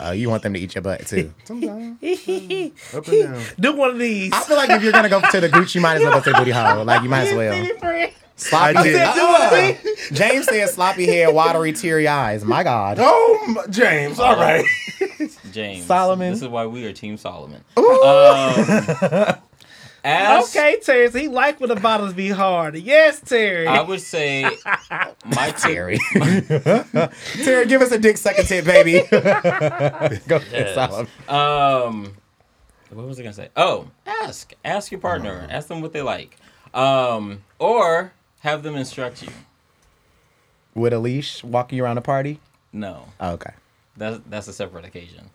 [0.00, 1.32] Oh, you want them to eat your butt too.
[1.44, 2.00] Sometimes.
[2.00, 3.42] Do Up and down.
[3.60, 4.32] Do one of these.
[4.32, 6.20] I feel like if you're gonna go to the gooch, you might as well go
[6.20, 6.84] to the booty hole.
[6.84, 7.34] Like you might as
[7.82, 8.10] well.
[8.34, 8.78] Sloppy.
[8.78, 8.96] I did.
[8.96, 9.50] said do Uh-uh.
[9.52, 10.12] it.
[10.14, 12.44] James said sloppy head, watery, teary eyes.
[12.44, 12.96] My God.
[13.00, 14.18] Oh, m- James.
[14.18, 14.64] All right.
[15.52, 15.84] James.
[15.84, 16.32] Solomon.
[16.32, 17.62] This is why we are Team Solomon.
[17.76, 19.36] Um,
[20.04, 21.08] Ask, Okay, Terry.
[21.12, 22.74] he like when the bottles be hard.
[22.76, 23.68] Yes, Terry.
[23.68, 24.42] I would say
[25.24, 25.98] my Terry.
[27.44, 29.06] Terry, give us a dick second tip, baby.
[29.10, 31.06] Go ahead, Solomon.
[31.28, 32.12] Um,
[32.90, 33.50] what was I gonna say?
[33.56, 36.36] Oh, ask, ask your partner, ask them what they like,
[36.74, 39.30] um, or have them instruct you.
[40.74, 42.40] With a leash, walking you around a party?
[42.72, 43.52] No, Oh, okay.
[43.96, 45.30] that's that's a separate occasion.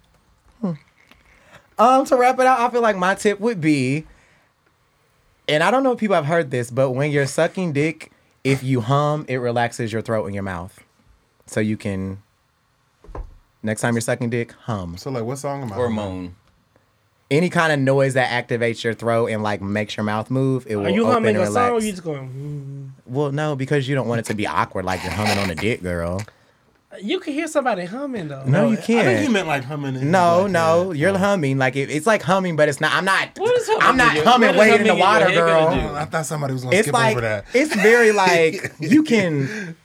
[1.80, 4.06] Um, to wrap it up, I feel like my tip would be,
[5.48, 8.12] and I don't know if people have heard this, but when you're sucking dick,
[8.44, 10.80] if you hum, it relaxes your throat and your mouth.
[11.46, 12.22] So you can,
[13.64, 14.98] next time you're sucking dick, hum.
[14.98, 15.78] So like, what song am I?
[15.78, 16.36] Or moan.
[17.30, 20.78] Any kind of noise that activates your throat and like makes your mouth move, it
[20.78, 21.86] will Are you open humming and a song or relax.
[21.86, 23.12] you just going, mm?
[23.12, 25.56] Well, no, because you don't want it to be awkward like you're humming on a
[25.56, 26.22] dick, girl.
[27.02, 28.44] You can hear somebody humming, though.
[28.46, 28.80] No, you can't.
[28.80, 29.24] I think can't.
[29.24, 30.10] You meant like humming.
[30.12, 30.98] No, like, no, head.
[30.98, 31.18] you're Oh.
[31.18, 32.94] humming like it, it's like humming, but it's not.
[32.94, 33.30] I'm not.
[33.38, 35.46] What is humming I'm not in humming, what is wading in the humming in your
[35.48, 35.96] water, head girl.
[35.96, 37.46] I thought somebody was gonna It's skip like over that.
[37.54, 39.76] it's very like you can,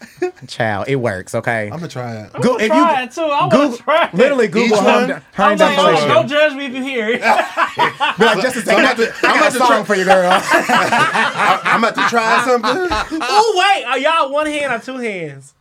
[0.47, 0.87] child.
[0.89, 1.65] It works, okay.
[1.65, 2.31] I'm gonna try it.
[2.35, 3.21] I'm Go- gonna if try you- it, too.
[3.23, 4.15] I want Google, to try it.
[4.15, 5.11] literally Google Each hum, one?
[5.11, 6.09] hum I'm like, oh, definition.
[6.09, 7.21] don't judge me if you hear it.
[8.19, 8.85] Be like, just a second.
[8.85, 10.31] I'm about to- got a to song try- for you, girl.
[10.43, 13.19] I'm about to try something.
[13.23, 13.85] oh, wait.
[13.85, 15.55] Are y'all one hand or two hands?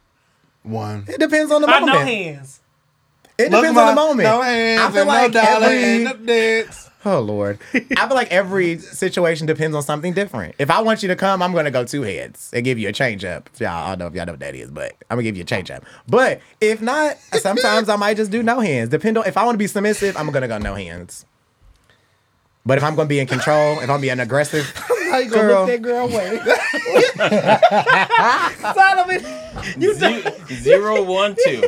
[0.63, 1.05] One.
[1.07, 1.99] it depends on the I moment.
[1.99, 2.59] no hands.
[3.37, 4.23] It Look, depends ma, on the moment.
[4.29, 6.87] No hands I feel and like no dollar every- and no dicks.
[7.03, 10.53] Oh Lord, I feel like every situation depends on something different.
[10.59, 12.91] If I want you to come, I'm gonna go two heads and give you a
[12.93, 13.49] change up.
[13.57, 15.41] Y'all, I don't know if y'all know what that is, but I'm gonna give you
[15.41, 15.83] a change up.
[16.07, 18.89] But if not, sometimes I might just do no hands.
[18.89, 21.25] Depend on if I want to be submissive, I'm gonna go no hands.
[22.67, 24.71] But if I'm gonna be in control, if I'm being aggressive,
[25.11, 25.65] How you gonna Girl.
[25.65, 26.39] look that girl away?
[28.73, 29.21] Solomon,
[29.77, 30.23] you Ze-
[30.55, 31.61] Zero one two.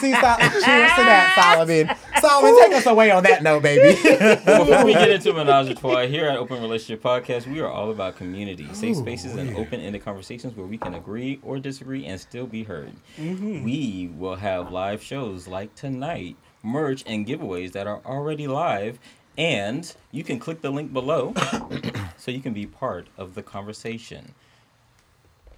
[0.00, 1.90] see, Sol- cheers to that, Solomon.
[2.20, 3.94] Solomon, take us away on that note, baby.
[4.02, 7.90] Before we get into Menage a Trois, here at Open Relationship Podcast, we are all
[7.90, 12.46] about community, safe spaces, and open-ended conversations where we can agree or disagree and still
[12.46, 12.92] be heard.
[13.18, 13.64] Mm-hmm.
[13.64, 18.98] We will have live shows like tonight, merch, and giveaways that are already live.
[19.38, 21.34] And you can click the link below
[22.16, 24.34] so you can be part of the conversation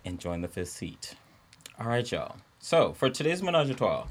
[0.04, 1.14] and join the fifth seat.
[1.78, 2.36] All right, y'all.
[2.58, 4.06] So for today's Menage a Trois,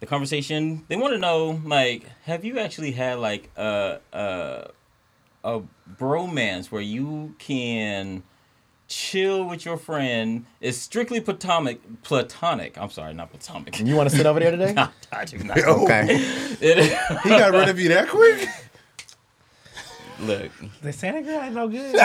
[0.00, 4.70] the conversation they want to know like have you actually had like a a
[5.44, 5.62] a
[5.98, 8.22] bromance where you can
[8.88, 14.14] chill with your friend is strictly platonic platonic i'm sorry not platonic you want to
[14.14, 14.74] sit over there today?
[15.12, 15.58] I do not.
[15.58, 16.06] Okay.
[16.60, 18.48] It- He got rid of you that quick?
[20.20, 20.50] Look
[20.82, 21.94] The Santa girl ain't no good.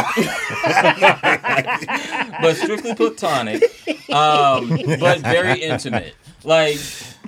[2.42, 3.64] but strictly platonic
[4.12, 6.78] um but very intimate like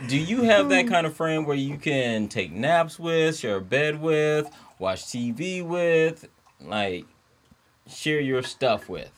[0.07, 3.61] do you have that kind of friend where you can take naps with share a
[3.61, 6.27] bed with watch tv with
[6.61, 7.05] like
[7.87, 9.11] share your stuff with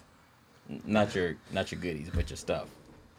[0.85, 2.67] not your not your goodies but your stuff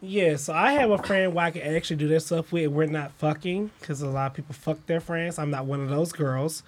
[0.02, 2.70] Yeah, so I have a friend where I can actually do that stuff with.
[2.70, 5.38] We're not fucking because a lot of people fuck their friends.
[5.38, 6.62] I'm not one of those girls.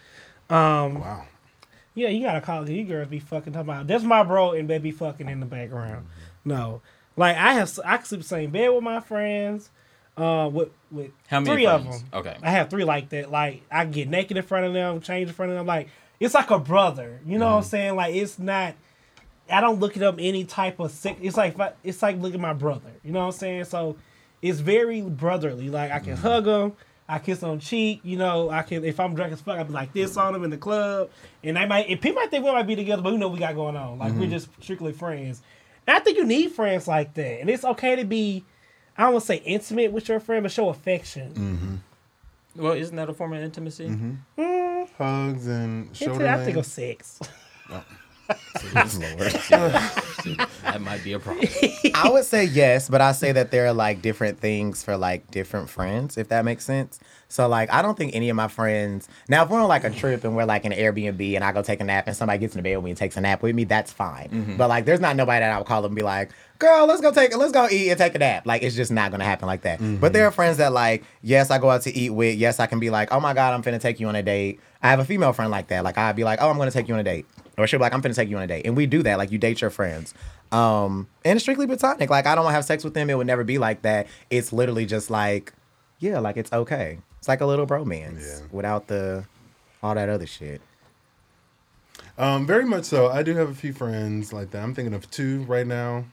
[0.49, 1.27] Wow.
[1.99, 3.87] Yeah, you gotta call these girls be fucking talking about.
[3.87, 6.07] That's my bro and they be fucking in the background.
[6.07, 6.49] Mm-hmm.
[6.51, 6.83] No,
[7.17, 9.71] like I have I can sleep the same bed with my friends.
[10.17, 12.03] Uh, with with How many three of them.
[12.13, 12.37] Okay.
[12.43, 13.31] I have three like that.
[13.31, 15.67] Like I get naked in front of them, change in front of them.
[15.67, 15.89] Like
[16.19, 17.21] it's like a brother.
[17.25, 17.69] You know what I'm mm-hmm.
[17.69, 17.97] saying?
[17.97, 18.75] Like it's not.
[19.51, 21.19] I don't look at them any type of sick.
[21.23, 22.91] It's like it's like looking at my brother.
[23.05, 23.65] You know what I'm saying?
[23.65, 23.97] So
[24.43, 25.69] it's very brotherly.
[25.71, 26.23] Like I can mm-hmm.
[26.23, 26.73] hug him,
[27.09, 28.01] I kiss on cheek.
[28.03, 30.45] You know, I can if I'm drunk as fuck, I be like this on them
[30.45, 31.11] in the club,
[31.43, 31.89] and I might.
[31.89, 33.99] And people might think we might be together, but we know we got going on.
[33.99, 34.33] Like we're mm-hmm.
[34.33, 35.41] just strictly friends.
[35.87, 38.45] And I think you need friends like that, and it's okay to be.
[38.97, 41.33] I don't want to say intimate with your friend, but show affection.
[41.33, 42.63] Mm-hmm.
[42.63, 44.41] well isn't that a form of intimacy mm-hmm.
[44.41, 44.89] mm.
[44.99, 47.95] Hugs and shoulder Inti- I think of length.
[48.29, 49.49] Sex.
[50.63, 51.47] that might be a problem
[51.95, 55.31] I would say yes, but I say that there are like different things for like
[55.31, 57.01] different friends, if that makes sense.
[57.29, 59.91] So like I don't think any of my friends now if we're on like a
[59.91, 62.39] trip and we're like in an Airbnb and I go take a nap and somebody
[62.39, 64.29] gets in the bed with me and takes a nap with me, that's fine.
[64.31, 64.57] Mm-hmm.
[64.57, 67.01] But like there's not nobody that I would call them and be like, girl, let's
[67.01, 68.47] go take let's go eat and take a nap.
[68.47, 69.79] Like it's just not gonna happen like that.
[69.79, 70.09] But mm-hmm.
[70.09, 72.81] there are friends that like, yes, I go out to eat with, yes, I can
[72.81, 74.61] be like, oh my God, I'm finna take you on a date.
[74.83, 75.85] I have a female friend like that.
[75.85, 77.27] Like I'd be like, oh, I'm gonna take you on a date.
[77.57, 78.65] Or she'll be like, I'm gonna take you on a date.
[78.67, 79.19] And we do that.
[79.19, 80.15] Like you date your friends.
[80.53, 82.11] Um, and it's strictly platonic.
[82.11, 83.11] Like I don't want to have sex with them.
[83.11, 84.07] It would never be like that.
[84.31, 85.53] It's literally just like,
[85.99, 86.99] yeah, like it's okay.
[87.19, 88.47] It's like a little bromance Yeah.
[88.53, 89.25] without the
[89.83, 90.61] all that other shit.
[92.17, 93.09] Um, very much so.
[93.09, 94.63] I do have a few friends like that.
[94.63, 96.05] I'm thinking of two right now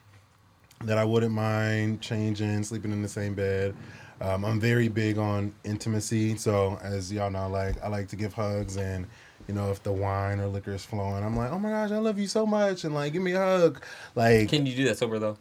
[0.84, 3.76] that I wouldn't mind changing, sleeping in the same bed.
[4.22, 8.34] Um, I'm very big on intimacy, so as y'all know, like I like to give
[8.34, 9.06] hugs and
[9.48, 11.98] you know, if the wine or liquor is flowing, I'm like, oh my gosh, I
[11.98, 13.84] love you so much, and like, give me a hug.
[14.16, 15.38] Like, Can you do that sober though?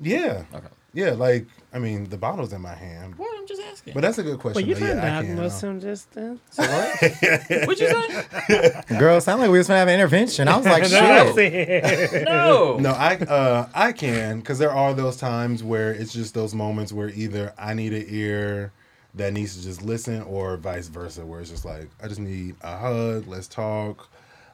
[0.00, 0.66] yeah, Okay.
[0.92, 1.10] Yeah.
[1.10, 3.94] Like, I mean, the bottle's in my hand, Well, I'm just asking.
[3.94, 4.62] but that's a good question.
[4.62, 5.70] But you but didn't yeah, I diagnose can.
[5.70, 6.40] him just then.
[6.56, 8.82] What'd you say?
[8.98, 10.48] Girl, sound like we was gonna have an intervention.
[10.48, 12.24] I was like, That's shit.
[12.24, 12.76] No.
[12.78, 16.92] No, I uh I can because there are those times where it's just those moments
[16.92, 18.72] where either I need an ear
[19.14, 22.56] that needs to just listen or vice versa where it's just like I just need
[22.62, 24.08] a hug, let's talk,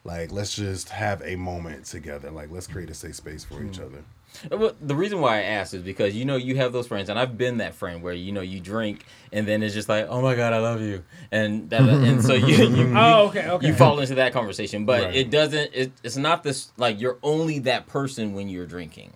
[0.05, 3.81] like let's just have a moment together, like let's create a safe space for each
[3.81, 4.03] other.
[4.51, 7.19] Well, the reason why I asked is because you know you have those friends, and
[7.19, 10.21] I've been that friend where you know you drink, and then it's just like, oh
[10.21, 13.67] my god, I love you, and that, and so you you, Oh, okay, okay.
[13.67, 15.15] you fall into that conversation, but Right.
[15.17, 15.71] it doesn't.
[15.73, 19.15] It, it's not this like you're only that person when you're drinking,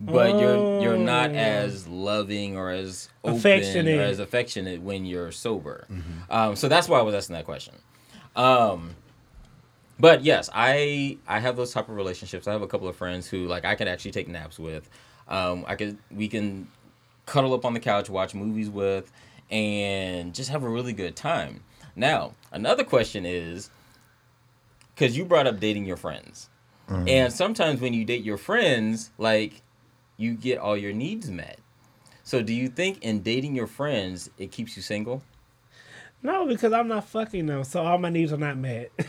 [0.00, 1.34] but you're you're not Oh.
[1.34, 3.98] as loving or as open Affectionate.
[3.98, 5.86] or as affectionate when you're sober.
[6.28, 7.74] Um, so that's why I was asking that question.
[8.36, 8.96] Um,
[9.98, 12.46] but yes, I I have those type of relationships.
[12.46, 14.88] I have a couple of friends who like I can actually take naps with.
[15.28, 16.68] Um, I could we can
[17.24, 19.10] cuddle up on the couch, watch movies with,
[19.50, 21.62] and just have a really good time.
[21.96, 23.70] Now, another question is
[24.94, 26.48] because you brought up dating your friends,
[27.08, 29.62] and sometimes when you date your friends, like
[30.18, 31.58] you get all your needs met.
[32.22, 35.22] So, do you think in dating your friends it keeps you single?
[36.26, 38.90] No, because I'm not fucking them, so all my needs are not met.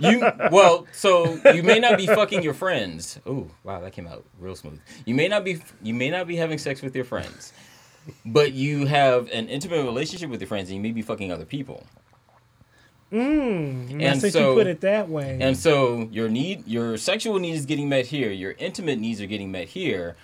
[0.00, 3.18] You well, so you may not be fucking your friends.
[3.26, 4.80] Oh, wow, that came out real smooth.
[5.06, 7.52] You may not be you may not be having sex with your friends,
[8.24, 11.44] but you have an intimate relationship with your friends, and you may be fucking other
[11.46, 11.86] people.
[13.12, 16.96] mm, And and since so- you put it that way, And so your need, your
[16.96, 18.30] sexual need is getting met here.
[18.30, 20.16] Your intimate needs are getting met here.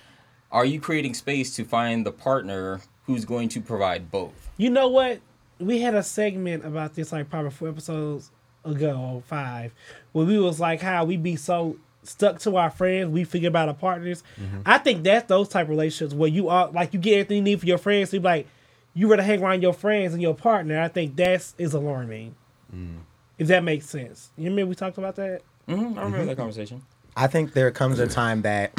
[0.53, 4.49] Are you creating space to find the partner who's going to provide both?
[4.59, 5.21] you know what?
[5.59, 8.31] We had a segment about this like probably four episodes
[8.65, 9.73] ago or five,
[10.13, 13.69] where we was like how we be so stuck to our friends, we forget about
[13.69, 14.23] our partners.
[14.41, 14.61] Mm-hmm.
[14.65, 17.43] I think that's those type of relationships where you are like you get everything you
[17.43, 18.11] need for your friends.
[18.11, 18.47] So you like
[18.95, 20.81] you rather hang around your friends and your partner.
[20.81, 22.35] I think that's is alarming.
[22.75, 22.99] Mm.
[23.39, 24.31] If that makes sense.
[24.37, 25.43] You remember we talked about that?
[25.69, 26.27] Mm-hmm, I remember mm-hmm.
[26.29, 26.83] that conversation.
[27.17, 28.73] I think there comes a time that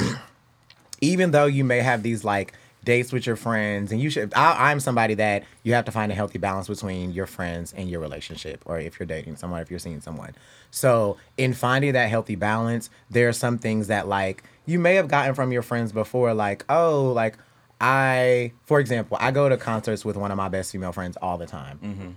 [1.02, 2.54] even though you may have these like
[2.88, 6.10] dates with your friends, and you should, I, I'm somebody that you have to find
[6.10, 9.70] a healthy balance between your friends and your relationship, or if you're dating someone, if
[9.70, 10.34] you're seeing someone.
[10.72, 15.10] So, in finding that healthy balance, there are some things that like you may have
[15.10, 17.38] gotten from your friends before, like, oh, like
[17.82, 21.38] I, for example, I go to concerts with one of my best female friends all
[21.38, 21.80] the time.
[21.84, 22.10] Mm-hmm.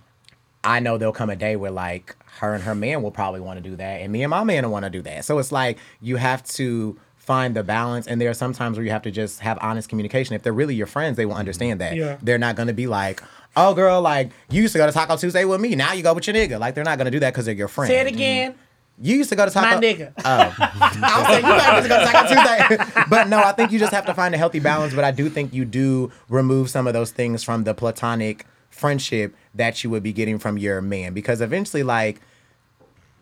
[0.62, 3.62] I know there'll come a day where like her and her man will probably want
[3.62, 5.24] to do that, and me and my man will want to do that.
[5.24, 6.96] So it's like you have to
[7.30, 9.88] find the balance, and there are some times where you have to just have honest
[9.88, 10.34] communication.
[10.34, 11.94] If they're really your friends, they will understand that.
[11.94, 12.18] Yeah.
[12.20, 13.22] They're not gonna be like,
[13.54, 16.12] "Oh, girl, like you used to go to Taco Tuesday with me, now you go
[16.12, 17.88] with your nigga." Like they're not gonna do that because they're your friend.
[17.88, 18.50] Say it again.
[18.50, 19.04] Mm-hmm.
[19.06, 19.76] You used to go to Taco.
[19.76, 20.12] My nigga.
[20.18, 23.70] Oh, I was saying you might to go to Taco Tuesday, but no, I think
[23.70, 24.92] you just have to find a healthy balance.
[24.92, 29.36] But I do think you do remove some of those things from the platonic friendship
[29.54, 32.20] that you would be getting from your man, because eventually, like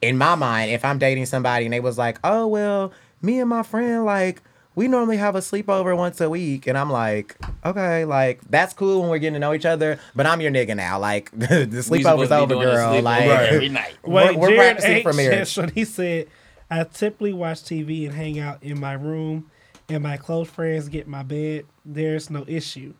[0.00, 2.90] in my mind, if I'm dating somebody and they was like, "Oh well,
[3.22, 4.42] me and my friend like."
[4.74, 9.00] We normally have a sleepover once a week, and I'm like, okay, like that's cool
[9.00, 9.98] when we're getting to know each other.
[10.14, 11.00] But I'm your nigga now.
[11.00, 12.92] Like the We sleepover's supposed to be over, girl.
[12.94, 13.96] sleepover Like every night.
[14.04, 15.48] we're, we're Jared practicing ain't for marriage.
[15.48, 16.28] shit, so he said,
[16.70, 19.50] I typically watch TV and hang out in my room,
[19.88, 21.66] and my close friends get my bed.
[21.84, 22.94] There's no issue.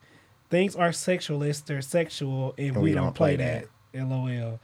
[0.50, 3.66] Things are sexual if they're sexual, and, we, don't, play, that.
[3.94, 4.58] LOL.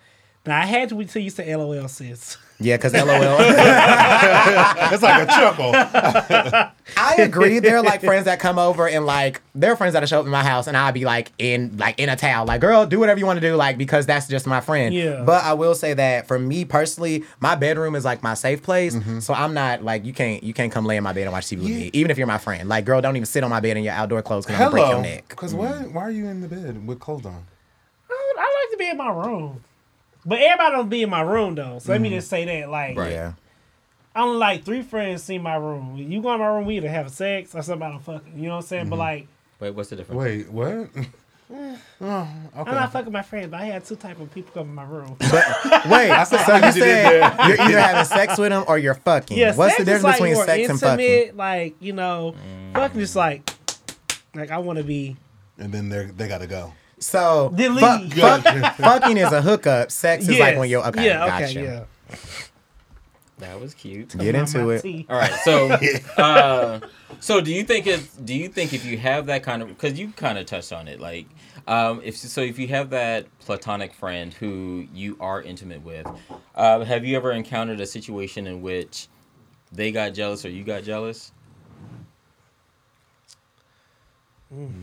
[0.46, 2.36] Now, I had to wait till you said LOL, sis.
[2.60, 3.04] Yeah, because LOL.
[4.92, 5.72] It's like a chuckle.
[6.96, 7.58] I agree.
[7.58, 10.26] There are like friends that come over and like there are friends that show up
[10.26, 13.00] in my house and I'll be like in like in a towel, like girl, do
[13.00, 14.94] whatever you want to do, like because that's just my friend.
[14.94, 15.22] Yeah.
[15.24, 18.94] But I will say that for me personally, my bedroom is like my safe place.
[18.94, 19.20] Mm-hmm.
[19.20, 21.46] So I'm not like you can't you can't come lay in my bed and watch
[21.46, 22.68] TV with me, even if you're my friend.
[22.68, 24.72] Like girl, don't even sit on my bed in your outdoor clothes because I'm gonna
[24.72, 25.02] break your Hello.
[25.02, 25.28] neck.
[25.28, 27.44] Because why why are you in the bed with clothes on?
[28.10, 29.64] I, I like to be in my room.
[30.26, 31.78] But everybody don't be in my room, though.
[31.80, 32.18] So let me mm-hmm.
[32.18, 32.70] just say that.
[32.70, 33.12] Like, Right.
[33.12, 33.32] Yeah.
[34.16, 35.96] I only like three friends see my room.
[35.96, 38.36] You go in my room, we either have sex or somebody don't fucking.
[38.36, 38.88] You know what I'm saying?
[38.88, 39.00] But mm-hmm.
[39.00, 39.28] like,
[39.60, 40.18] Wait, what's the difference?
[40.20, 40.88] Wait, what?
[41.52, 41.78] Mm.
[42.00, 44.74] oh, I'm not fucking my friends, but I had two type of people come in
[44.74, 45.16] my room.
[45.20, 45.30] Wait,
[46.26, 49.36] so how you you said you're either having sex with them or you're fucking.
[49.36, 51.04] Yeah, What's the difference like, between more sex and fucking?
[51.04, 52.34] intimate, Like you know,
[52.72, 53.16] fucking just mm.
[53.16, 53.50] like,
[54.34, 55.16] like I want to be.
[55.58, 56.72] and then they they gotta go.
[57.04, 57.80] So Delete.
[58.14, 59.90] fuck- fuck- fucking is a hookup.
[59.90, 61.04] Sex is like when you're okay.
[61.06, 61.26] Yeah.
[61.26, 61.60] gotcha.
[61.60, 61.62] Okay.
[61.64, 62.16] Yeah.
[63.38, 64.16] That was cute.
[64.16, 64.82] Get into it.
[64.82, 65.06] tea.
[65.10, 65.68] All right, so
[66.22, 66.80] uh,
[67.20, 69.98] so do you think it's do you think if you have that kind of because
[69.98, 71.26] you kind of touched on it like
[71.66, 76.06] um, if so if you have that platonic friend who you are intimate with,
[76.54, 79.08] uh, have you ever encountered a situation in which
[79.72, 81.32] they got jealous or you got jealous?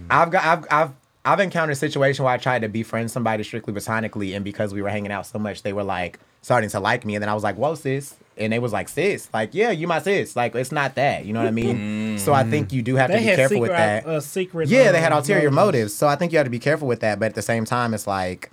[0.09, 0.91] I've got I've I've
[1.23, 4.81] I've encountered a situation where I tried to befriend somebody strictly platonically, and because we
[4.81, 7.35] were hanging out so much, they were like starting to like me, and then I
[7.35, 10.55] was like, "Whoa, sis," and they was like, "Sis, like, yeah, you my sis." Like,
[10.55, 12.17] it's not that, you know what I mean?
[12.17, 14.05] So I think you do have to be careful secret, with that.
[14.05, 14.69] uh, secret.
[14.69, 17.01] yeah, they had uh, ulterior motives, so I think you have to be careful with
[17.01, 17.19] that.
[17.19, 18.51] But at the same time, it's like,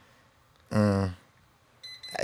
[0.70, 1.10] mm,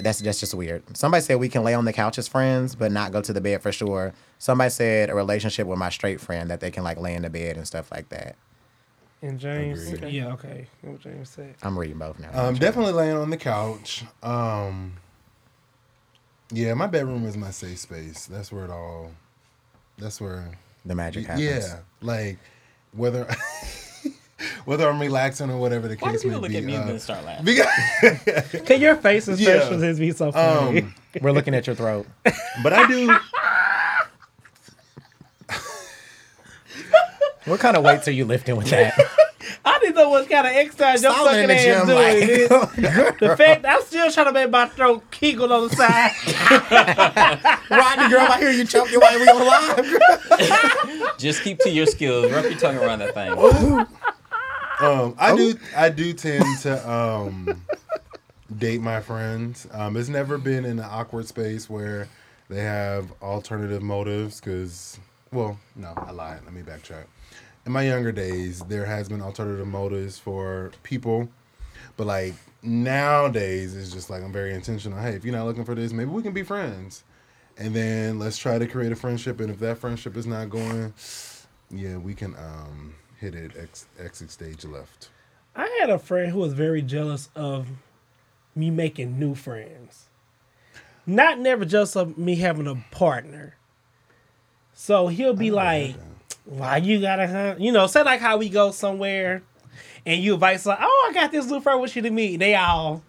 [0.03, 0.82] that's that's just weird.
[0.95, 3.40] Somebody said we can lay on the couch as friends, but not go to the
[3.40, 4.12] bed for sure.
[4.38, 7.30] Somebody said a relationship with my straight friend that they can like lay in the
[7.30, 8.36] bed and stuff like that.
[9.25, 10.12] And James, Agreed.
[10.12, 10.66] yeah, okay.
[10.83, 11.55] What James said.
[11.62, 12.29] I'm reading both now.
[12.35, 14.05] Um, definitely laying on the couch.
[14.22, 14.95] Um,
[16.53, 18.27] yeah, my bedroom is my safe space.
[18.27, 19.12] That's where it all.
[19.97, 20.51] That's where.
[20.85, 21.43] the magic happens.
[21.47, 22.37] Yeah, like
[22.93, 23.27] whether
[24.66, 26.59] whether I'm relaxing or whatever the Why do case may people look be.
[26.59, 27.47] at me and uh, then start laughing?
[27.47, 29.57] because, Can your face Yeah.
[29.57, 30.83] expressions be so funny?
[30.83, 32.07] um, We're looking at your throat.
[32.62, 33.16] but I do.
[37.45, 38.95] What kind of weights are you lifting with that?
[39.64, 43.07] I didn't know what kind of exercise your Solomon in fucking the ass gym, doing.
[43.07, 46.12] like, the fact I'm still trying to make my throat kegel on the side.
[47.70, 49.47] Rodney, girl, I hear you choking while we on
[50.99, 51.18] live.
[51.18, 52.30] Just keep to your skills.
[52.32, 53.86] Wrap your tongue around that thing.
[54.80, 55.55] Um, I do.
[55.76, 57.62] I do tend to um,
[58.57, 59.68] date my friends.
[59.72, 62.09] Um, it's never been in an awkward space where
[62.49, 64.40] they have alternative motives.
[64.40, 64.99] Because,
[65.32, 66.40] well, no, I lied.
[66.45, 67.05] Let me backtrack.
[67.67, 71.29] In my younger days, there has been alternative motives for people,
[71.97, 74.99] but like nowadays, it's just like I'm very intentional.
[75.01, 77.05] Hey, if you're not looking for this, maybe we can be friends,
[77.57, 79.41] and then let's try to create a friendship.
[79.41, 80.93] And if that friendship is not going,
[81.71, 85.09] yeah, we can um, hit it ex- exit stage left.
[85.57, 87.69] I had a friend who was very jealous of
[88.55, 90.09] me making new friends.
[91.07, 93.57] Not never jealous of me having a partner.
[94.73, 95.97] So he'll be like,
[96.45, 97.55] "Why you gotta, huh?
[97.59, 99.42] you know, say like how we go somewhere,
[100.07, 102.36] and you invite like, oh, I got this new friend with you to meet.
[102.38, 103.03] They all,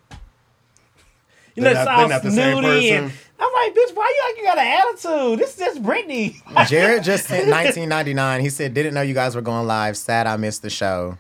[1.56, 3.20] you know, They're it's not- all the same snooty, and person.
[3.40, 5.40] I'm like, bitch, why you like you got an attitude?
[5.40, 6.42] This is just Brittany.
[6.68, 8.42] Jared just sent 1999.
[8.46, 9.98] He said, "Didn't know you guys were going live.
[9.98, 11.18] Sad I missed the show."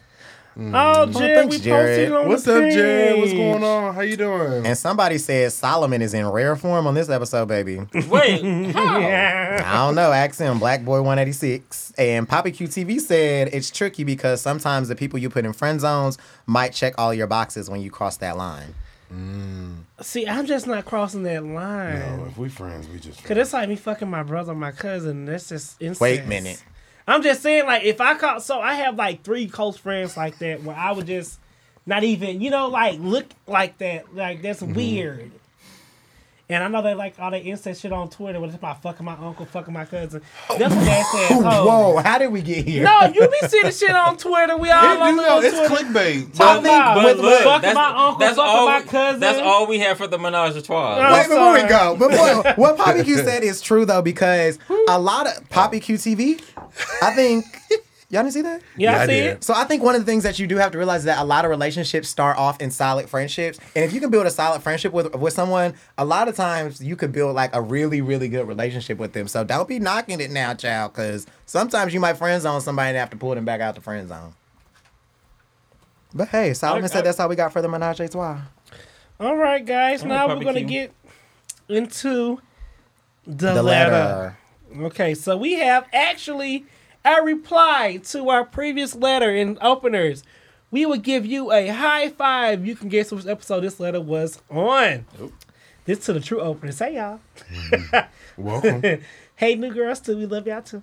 [0.57, 0.73] Mm-hmm.
[0.73, 2.09] Oh, Jared, thanks, we Jared.
[2.09, 3.19] posted on What's the up, Jared?
[3.19, 3.93] What's going on?
[3.93, 4.65] How you doing?
[4.65, 7.81] And somebody said Solomon is in rare form on this episode, baby.
[8.07, 8.97] Wait, how?
[8.97, 10.13] I don't know.
[10.13, 10.59] Ask him.
[10.59, 11.91] Black Boy 186.
[11.97, 16.17] And Poppy QTV said it's tricky because sometimes the people you put in friend zones
[16.45, 18.73] might check all your boxes when you cross that line.
[19.13, 19.79] Mm.
[20.01, 21.99] See, I'm just not crossing that line.
[22.17, 23.23] no, if we friends, we just.
[23.23, 25.25] Cause it's like me fucking my brother, my cousin.
[25.25, 26.01] That's just incest.
[26.01, 26.63] Wait a minute.
[27.07, 30.39] I'm just saying, like, if I call, so I have like three close friends like
[30.39, 31.39] that, where I would just
[31.85, 34.73] not even, you know, like look like that, like that's Mm-hmm.
[34.73, 35.31] weird.
[36.47, 39.03] And I know they like all that incest shit on Twitter, where it's about fucking
[39.03, 40.21] my uncle, fucking my cousin.
[40.47, 41.41] Oh, that's what that says.
[41.43, 42.83] Whoa, how did we get here?
[42.83, 44.55] No, you be seeing the shit on Twitter.
[44.55, 45.73] We all It on do know, it's Twitter.
[45.85, 46.33] clickbait.
[46.35, 48.65] Talk think about with- with- fucking my uncle, fucking all.
[48.67, 49.19] my cousin.
[49.21, 51.01] That's all we have for the menage a trois.
[51.01, 51.13] No.
[51.15, 51.69] Wait, before we sorry.
[51.69, 55.95] go, before, what Poppy Q said is true though because a lot of Poppy Q
[55.95, 56.43] TV,
[57.01, 57.43] I think
[58.09, 58.61] y'all didn't see that.
[58.77, 59.25] Yeah, Yeah, I I see did.
[59.37, 59.43] it.
[59.43, 61.19] So I think one of the things that you do have to realize is that
[61.19, 64.31] a lot of relationships start off in solid friendships, and if you can build a
[64.31, 68.01] solid friendship with with someone, a lot of times you could build like a really
[68.01, 69.27] really good relationship with them.
[69.27, 72.97] So don't be knocking it now, child, because sometimes you might friend zone somebody and
[72.97, 74.33] have to pull them back out the friend zone.
[76.13, 78.39] But hey, Solomon I- said I- that's all we got for the menage a trois.
[79.19, 80.01] All right, guys.
[80.03, 80.67] All now we're gonna barbecue.
[80.67, 80.93] get
[81.69, 82.41] into
[83.25, 83.91] the, The letter.
[83.91, 84.37] letter.
[84.87, 86.65] Okay, so we have actually
[87.05, 90.23] a reply to our previous letter in openers.
[90.71, 92.65] We will give you a high five.
[92.65, 95.05] You can guess which episode this letter was on.
[95.85, 96.79] This to the true openers.
[96.79, 97.19] Hey y'all.
[98.37, 99.01] Welcome.
[99.37, 100.15] Hey new girls too.
[100.15, 100.81] We love y'all too.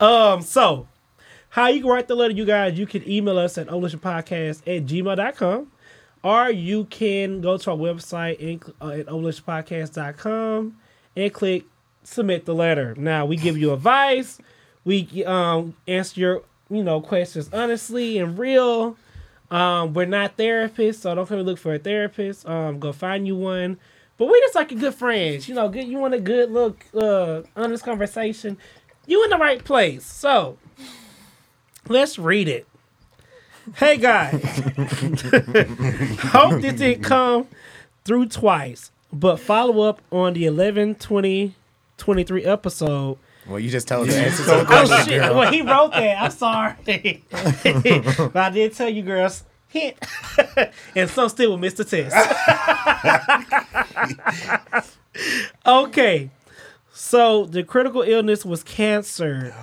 [0.04, 0.88] um, so
[1.50, 4.84] how you can write the letter, you guys, you can email us at podcast at
[4.84, 5.70] gmail.com
[6.24, 10.76] or you can go to our website and, uh, at oblishpodcast.com
[11.14, 11.66] and click
[12.06, 12.94] submit the letter.
[12.96, 14.38] Now we give you advice.
[14.84, 18.96] We um, answer your you know questions honestly and real.
[19.50, 22.48] Um, we're not therapists, so don't come and look for a therapist.
[22.48, 23.78] Um, go find you one.
[24.18, 25.48] But we just like your good friends.
[25.48, 25.86] You know, good.
[25.86, 28.56] You want a good look, uh, honest conversation.
[29.06, 30.04] You in the right place.
[30.04, 30.58] So
[31.88, 32.66] let's read it.
[33.74, 34.32] Hey guys,
[36.20, 37.48] hope this didn't come
[38.04, 41.56] through twice, but follow up on the 11 20
[41.98, 43.18] 23 episode.
[43.48, 45.06] Well, you just told the Yeah, answer to the the Oh question.
[45.06, 45.22] shit!
[45.22, 45.34] girl.
[45.36, 46.20] Well, he wrote that.
[46.22, 46.74] I'm sorry,
[47.26, 49.44] but I did tell you, girls.
[49.68, 49.96] Hint,
[50.96, 52.14] and some still will miss the test.
[55.66, 56.30] okay,
[56.92, 59.54] so the critical illness was cancer,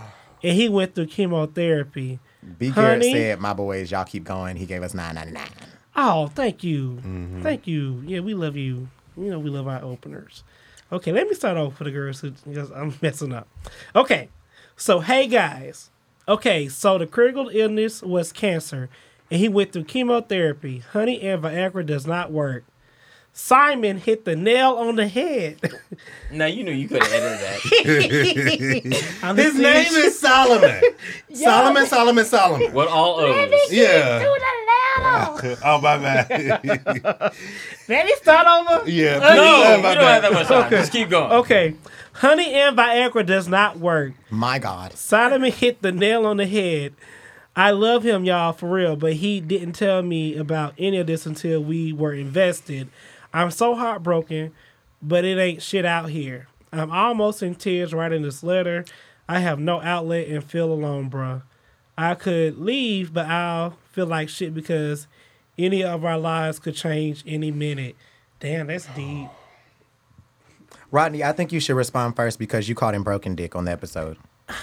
[0.43, 2.19] and he went through chemotherapy.
[2.57, 2.71] B.
[2.71, 5.49] Garrett said, "My boys, y'all keep going." He gave us nine ninety nine.
[5.95, 6.95] Oh, thank you.
[6.97, 7.43] Mm-hmm.
[7.43, 8.03] Thank you.
[8.05, 8.89] Yeah, we love you.
[9.15, 10.43] You know, we love our openers.
[10.91, 13.47] Okay, let me start off for the girls who, because I'm messing up.
[13.95, 14.29] Okay,
[14.75, 15.89] so hey guys.
[16.27, 18.89] Okay, so the critical illness was cancer,
[19.29, 20.79] and he went through chemotherapy.
[20.79, 22.63] Honey and Viagra does not work.
[23.35, 25.59] Simon hit the nail on the head.
[26.31, 29.35] Now you knew you could have edited that.
[29.37, 30.81] His name is Solomon.
[31.31, 32.73] Solomon, Solomon, Solomon.
[32.73, 33.51] What all O's?
[33.71, 34.17] Yeah.
[34.97, 36.29] Oh my bad.
[37.87, 38.89] Let me start over.
[38.89, 39.19] yeah.
[39.19, 39.37] No, please,
[39.81, 40.69] you uh, don't have that much time.
[40.69, 41.31] Just keep going.
[41.31, 41.75] Okay,
[42.13, 44.13] honey and Viagra does not work.
[44.29, 44.93] My God.
[44.93, 46.93] Solomon hit the nail on the head.
[47.55, 51.25] I love him, y'all, for real, but he didn't tell me about any of this
[51.27, 52.89] until we were invested.
[53.31, 54.53] I'm so heartbroken,
[55.01, 56.47] but it ain't shit out here.
[56.71, 58.85] I'm almost in tears writing this letter.
[59.29, 61.43] I have no outlet and feel alone, bruh.
[61.97, 65.07] I could leave, but I'll feel like shit because
[65.57, 67.95] any of our lives could change any minute.
[68.39, 69.27] Damn, that's deep.
[70.91, 73.71] Rodney, I think you should respond first because you called him broken dick on the
[73.71, 74.17] episode.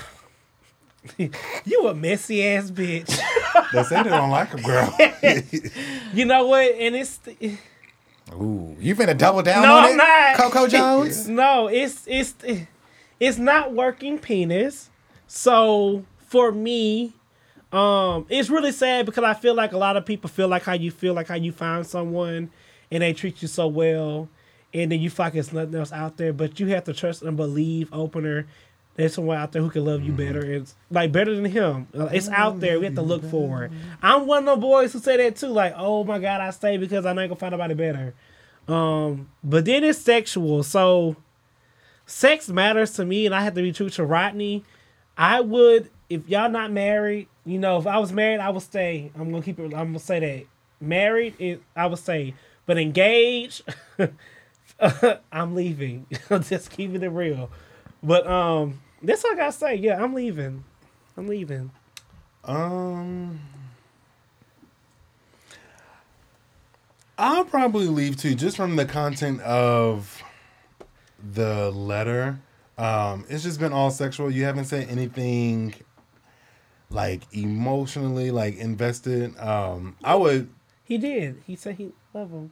[1.64, 3.18] You a messy ass bitch.
[3.72, 4.96] They said they don't like a girl.
[6.12, 6.72] you know what?
[6.74, 7.18] And it's
[8.32, 10.36] Ooh, you finna double down No, on I'm it, not.
[10.36, 11.26] Coco Jones?
[11.28, 12.34] No, it's it's
[13.18, 14.90] it's not working penis.
[15.26, 17.14] So for me,
[17.72, 20.72] um, it's really sad because I feel like a lot of people feel like how
[20.72, 22.50] you feel like how you find someone
[22.90, 24.28] and they treat you so well,
[24.74, 26.32] and then you feel like it's nothing else out there.
[26.32, 28.46] But you have to trust and believe, opener.
[28.96, 30.44] There's someone out there who can love you better.
[30.44, 31.86] It's like better than him.
[31.96, 32.78] Uh, It's out there.
[32.78, 33.72] We have to look for it.
[34.02, 35.46] I'm one of them boys who say that too.
[35.46, 38.14] Like, oh my god, I stay because I know I can find nobody better.
[38.68, 40.64] Um, but then it's sexual.
[40.64, 41.16] So
[42.04, 44.64] sex matters to me, and I have to be true to Rodney.
[45.16, 49.10] I would, if y'all not married, you know, if I was married, I would stay.
[49.14, 49.64] I'm gonna keep it.
[49.64, 50.46] I'm gonna say that
[50.80, 52.34] married, it, I would say,
[52.66, 53.62] but engaged,
[55.32, 56.06] I'm leaving.
[56.42, 57.50] Just keeping it real.
[58.02, 59.74] But um, that's all I gotta say.
[59.76, 60.64] Yeah, I'm leaving.
[61.16, 61.70] I'm leaving.
[62.44, 63.40] Um,
[67.18, 70.22] I'll probably leave too, just from the content of
[71.32, 72.40] the letter.
[72.78, 74.30] Um, it's just been all sexual.
[74.30, 75.74] You haven't said anything
[76.90, 79.38] like emotionally like invested.
[79.38, 80.48] Um, I would,
[80.84, 81.36] He did.
[81.46, 82.50] He said he love him.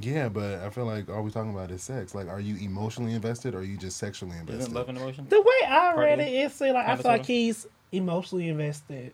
[0.00, 2.14] yeah, but I feel like all we talking about is sex.
[2.14, 4.62] Like, are you emotionally invested or are you just sexually invested?
[4.62, 5.26] Isn't love and emotion?
[5.28, 6.38] The way I read Partly.
[6.38, 9.12] it, it like I Kinda, feel like he's emotionally invested.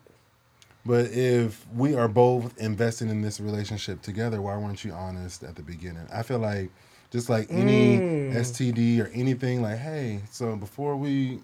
[0.85, 5.55] But if we are both invested in this relationship together, why weren't you honest at
[5.55, 6.07] the beginning?
[6.11, 6.71] I feel like
[7.11, 8.33] just like any Mm.
[8.33, 11.41] STD or anything, like, hey, so before we,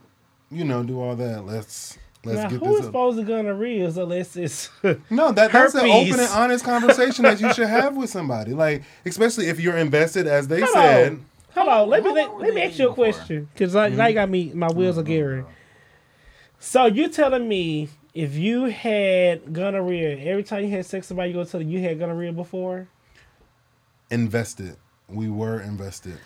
[0.49, 2.73] you know, do all that, let's let's now, get who this.
[2.73, 2.85] is Up.
[2.87, 4.69] supposed to gonorrhea unless it's
[5.09, 8.53] No, that that's an open and honest conversation that you should have with somebody.
[8.53, 11.11] Like, especially if you're invested, as they Hold said.
[11.13, 11.25] on.
[11.53, 14.13] Hold on, let me let, let me ask you a question because like now you
[14.13, 15.45] got me my wheels are gearing.
[16.59, 21.35] So you telling me if you had gonorrhea every time you had sex somebody, you
[21.35, 22.87] go tell them you had gonorrhea before?
[24.09, 24.75] Invested.
[25.07, 26.17] We were invested.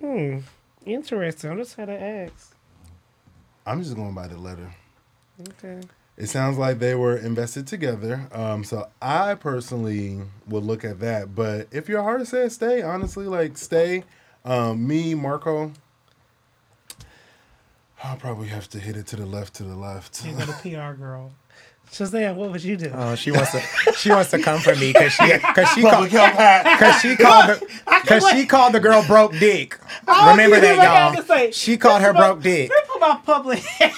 [0.00, 0.38] Hmm,
[0.84, 1.50] interesting.
[1.50, 2.54] I'm just had to ask.
[3.66, 4.74] I'm just going by the letter.
[5.40, 5.80] Okay.
[6.16, 8.28] It sounds like they were invested together.
[8.32, 11.34] Um, so I personally would look at that.
[11.34, 14.04] But if your heart says stay, honestly, like stay.
[14.44, 15.72] Um, me, Marco,
[18.02, 20.24] I'll probably have to hit it to the left, to the left.
[20.24, 21.32] You got a PR girl.
[21.90, 22.90] Shazam, what would you do?
[22.94, 23.60] Oh, she wants to.
[23.94, 27.46] She wants to come for me because she because she Public called because she called
[27.48, 27.66] the
[28.02, 29.76] because she called the girl broke dick.
[30.06, 31.26] Remember that, like I had to y'all.
[31.26, 32.68] say, She called her this is broke dick.
[32.70, 33.62] They put my public.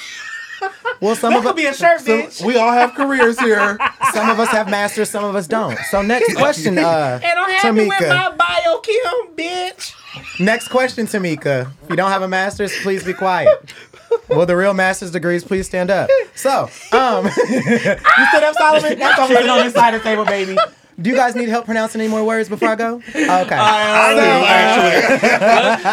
[1.00, 2.44] Well, some that of could us, be a shirt, So bitch.
[2.44, 3.76] we all have careers here.
[4.12, 5.76] some of us have masters, some of us don't.
[5.90, 8.08] So next question, uh, and I'm happy with Tamika.
[8.08, 10.40] my biochem, bitch.
[10.40, 11.70] Next question, Tamika.
[11.84, 13.72] If you don't have a master's, please be quiet.
[14.28, 16.08] Will the real master's degrees please stand up?
[16.34, 18.98] So, um, you stood up, Solomon.
[18.98, 20.56] That's why I'm sitting on this side of the table, baby.
[21.02, 23.02] Do you guys need help pronouncing any more words before I go?
[23.12, 23.56] Okay.
[23.58, 24.42] I know.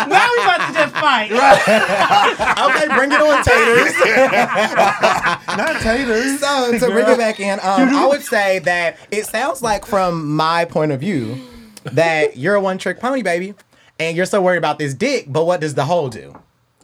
[0.07, 1.31] now we about to just fight.
[2.75, 3.95] okay, bring it on, taters.
[5.57, 6.39] Not taters.
[6.39, 10.35] So to bring it back in, um, I would say that it sounds like from
[10.35, 11.37] my point of view
[11.85, 13.55] that you're a one trick pony, baby,
[13.99, 16.37] and you're so worried about this dick, but what does the hole do?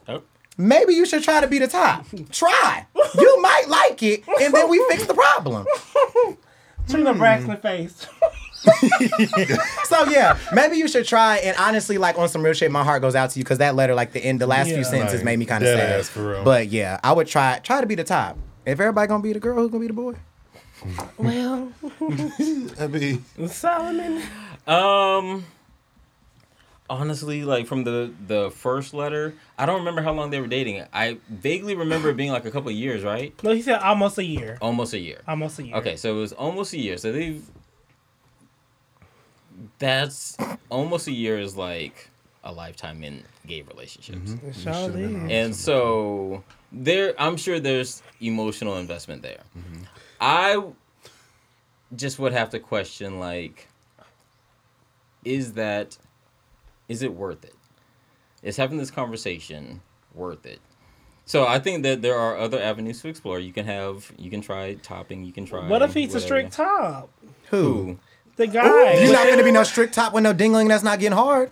[0.08, 0.22] Oh.
[0.56, 2.06] Maybe you should try to be the top.
[2.32, 2.86] Try.
[3.14, 5.66] You might like it, and then we fix the problem.
[6.88, 8.06] Trina Braxton face.
[9.84, 11.36] So yeah, maybe you should try.
[11.36, 13.76] And honestly, like on some real shit, my heart goes out to you because that
[13.76, 14.76] letter, like the end, the last Yeah.
[14.76, 16.00] few sentences, Like, made me kind of sad.
[16.00, 16.42] ass, for real.
[16.44, 18.36] But yeah, I would try try to be the top.
[18.64, 20.14] If everybody gonna be the girl, who's gonna be the boy?
[21.16, 21.70] well,
[22.80, 24.22] I mean, Solomon.
[24.66, 25.44] Um,
[26.90, 30.84] honestly, like from the the first letter, I don't remember how long they were dating.
[30.92, 33.32] I vaguely remember it being like a couple of years, right?
[33.42, 34.58] No, he said almost a year.
[34.60, 35.20] Almost a year.
[35.26, 35.76] Almost a year.
[35.76, 36.96] Okay, so it was almost a year.
[36.98, 37.42] So they've.
[39.78, 40.36] That's
[40.68, 42.10] almost a year is like
[42.44, 44.32] a lifetime in gay relationships.
[44.32, 45.22] It You sure should've been is.
[45.22, 45.30] on.
[45.30, 49.40] And so there I'm sure there's emotional investment there.
[50.20, 50.62] I
[51.94, 53.68] just would have to question like
[55.24, 55.96] is that
[56.88, 57.54] is it worth it?
[58.42, 59.80] Is having this conversation
[60.14, 60.60] worth it?
[61.24, 63.38] So I think that there are other avenues to explore.
[63.40, 66.24] You can have you can try topping, you can try What if he's a whatever.
[66.24, 67.10] strict top?
[67.50, 67.62] Who?
[67.72, 67.98] Who?
[68.36, 69.00] The guy.
[69.02, 71.50] You're not gonna be no strict top with no dingling that's not getting hard.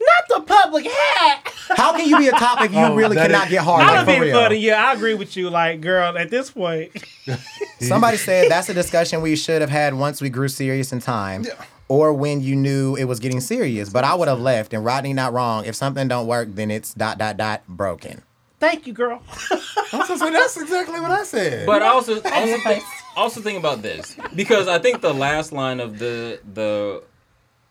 [0.00, 1.52] not the public hat.
[1.76, 3.82] How can you be a top if you Oh, really cannot is- get hard?
[3.82, 4.40] I'd Like, have for real.
[4.40, 4.56] funny.
[4.58, 5.50] Yeah, I agree with you.
[5.50, 6.92] Like, girl, at this point,
[7.80, 11.44] Somebody said that's a discussion we should have had once we grew serious in time.
[11.88, 14.74] Or when you knew it was getting serious, but I would have left.
[14.74, 15.64] And Rodney, not wrong.
[15.64, 18.22] If something don't work, then it's dot dot dot broken.
[18.60, 19.22] thank you, girl.
[19.92, 21.66] I was that's exactly what I said.
[21.66, 22.84] But I also also think,
[23.16, 27.02] also think about this because I think the last line of the the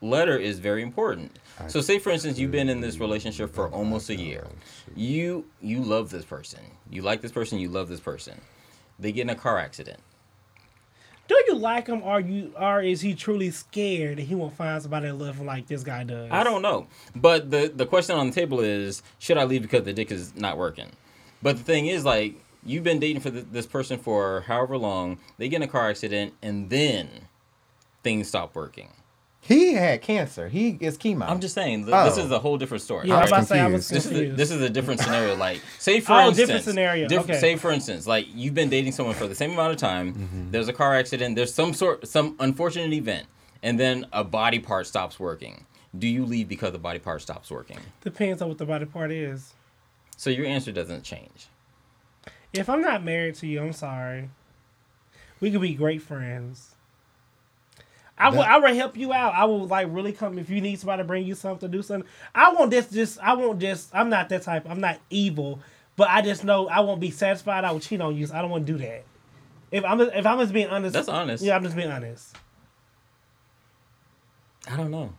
[0.02, 1.38] letter is very important.
[1.68, 4.48] So say for instance you've been in this relationship for almost a year.
[4.96, 6.62] You you love this person.
[6.90, 8.42] You like this person, you love this person.
[9.00, 10.00] They get in a car accident.
[11.28, 14.82] Do you like him, or you, or is he truly scared that he won't find
[14.82, 16.30] somebody that love him like this guy does?
[16.32, 16.88] I don't know.
[17.16, 20.36] But the the question on the table is should I leave because the dick is
[20.36, 20.92] not working?
[21.42, 25.20] But the thing is like you've been dating for th- this person for however long,
[25.38, 27.10] they get in a car accident and then
[28.04, 28.90] things stop working.
[29.48, 30.50] He had cancer.
[30.50, 31.26] He is chemo.
[31.30, 32.26] I'm just saying, th- this Oh.
[32.26, 33.08] is a whole different story.
[33.08, 33.92] Yeah, I was about to say I was confused.
[33.92, 34.38] this is a, confused.
[34.38, 35.36] this is a different scenario.
[35.48, 37.08] Like, say for Oh, instance, different scenario.
[37.08, 37.40] diff- Okay.
[37.40, 40.14] Say for instance, like you've been dating someone for the same amount of time.
[40.14, 40.52] Mm-hmm.
[40.52, 41.36] There's a car accident.
[41.38, 43.28] There's some sort, some unfortunate event,
[43.64, 45.66] and then a body part stops working.
[45.98, 47.80] Do you leave because the body part stops working?
[48.04, 49.54] Depends on what the body part is.
[50.18, 51.48] So your answer doesn't change.
[52.52, 54.30] If I'm not married to you, I'm sorry.
[55.40, 56.72] We could be great friends.
[58.20, 58.42] I will.
[58.42, 59.34] I will help you out.
[59.36, 61.84] I will like really come if you need somebody to bring you something, to do
[61.84, 62.10] something.
[62.34, 63.20] I won't just just.
[63.20, 63.90] I won't just.
[63.94, 64.68] I'm not that type.
[64.68, 65.60] I'm not evil,
[65.96, 67.64] but I just know I won't be satisfied.
[67.64, 68.26] I will cheat on you.
[68.26, 69.04] So I don't want to do that.
[69.72, 71.44] If I'm if I'm just being honest, That's honest.
[71.44, 72.36] Yeah, I'm just being honest.
[74.70, 75.14] I don't know.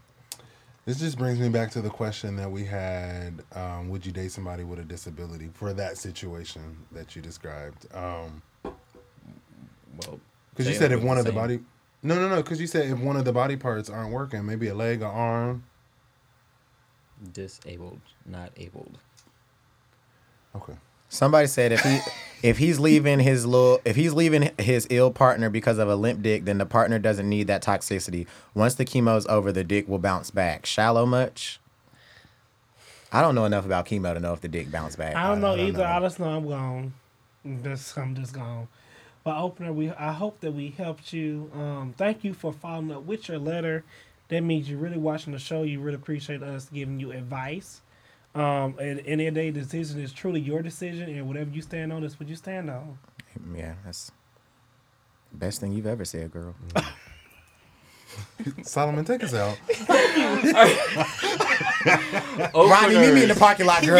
[0.85, 4.33] This just brings me back to the question that we had: um, Would you date
[4.33, 7.87] somebody with a disability for that situation that you described?
[7.95, 10.19] Um, Well,
[10.51, 11.37] Because you said if one of the same.
[11.39, 11.61] body,
[12.03, 12.37] no, no, no.
[12.37, 15.07] Because you said if one of the body parts aren't working, maybe a leg, or
[15.07, 15.65] arm.
[17.33, 18.99] disabled, not abled.
[20.55, 20.75] Okay.
[21.11, 22.01] Somebody said if he
[22.43, 26.23] if he's leaving his little if he's leaving his ill partner because of a limp
[26.23, 28.27] dick, then the partner doesn't need that toxicity.
[28.55, 30.67] Once the chemo's over, the dick will bounce back.
[30.67, 31.61] Shallow much?
[33.11, 35.17] I don't know enough about chemo to know if the dick bounced back.
[35.17, 35.79] I don't know I don't either.
[35.79, 35.85] know.
[35.85, 36.93] I just know I'm gone.
[37.63, 38.69] Just I'm just gone.
[39.25, 41.51] But opener, we I hope that we helped you.
[41.55, 43.85] Um, thank you for following up with your letter.
[44.29, 45.63] That means you're really watching the show.
[45.63, 47.81] You really appreciate us giving you advice.
[48.35, 52.05] Um, and any the day, decision is truly your decision, and whatever you stand on
[52.05, 52.99] is what you stand on.
[53.55, 54.13] Yeah, that's
[55.33, 56.55] best thing you've ever said, girl.
[58.63, 59.59] Solomon, take us out.
[62.55, 63.99] Rodney, meet me in the parking lot, girl.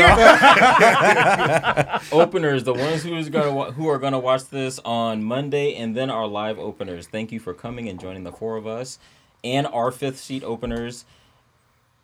[2.21, 5.97] openers, the ones who is gonna wa- who are gonna watch this on Monday, and
[5.97, 7.07] then our live openers.
[7.07, 8.99] Thank you for coming and joining the four of us,
[9.45, 11.05] and our fifth seat openers.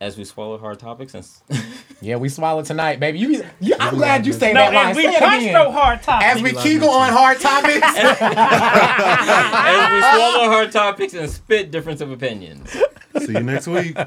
[0.01, 1.27] As we swallow hard topics and
[2.01, 3.19] yeah, we swallow tonight, baby.
[3.21, 4.97] You, you I'm glad you say No, that line.
[4.97, 6.35] we Say it touched no hard topics.
[6.37, 7.87] As we kegel on hard topics.
[7.97, 12.71] as we swallow hard topics and spit difference of opinions.
[13.19, 13.97] See you next week.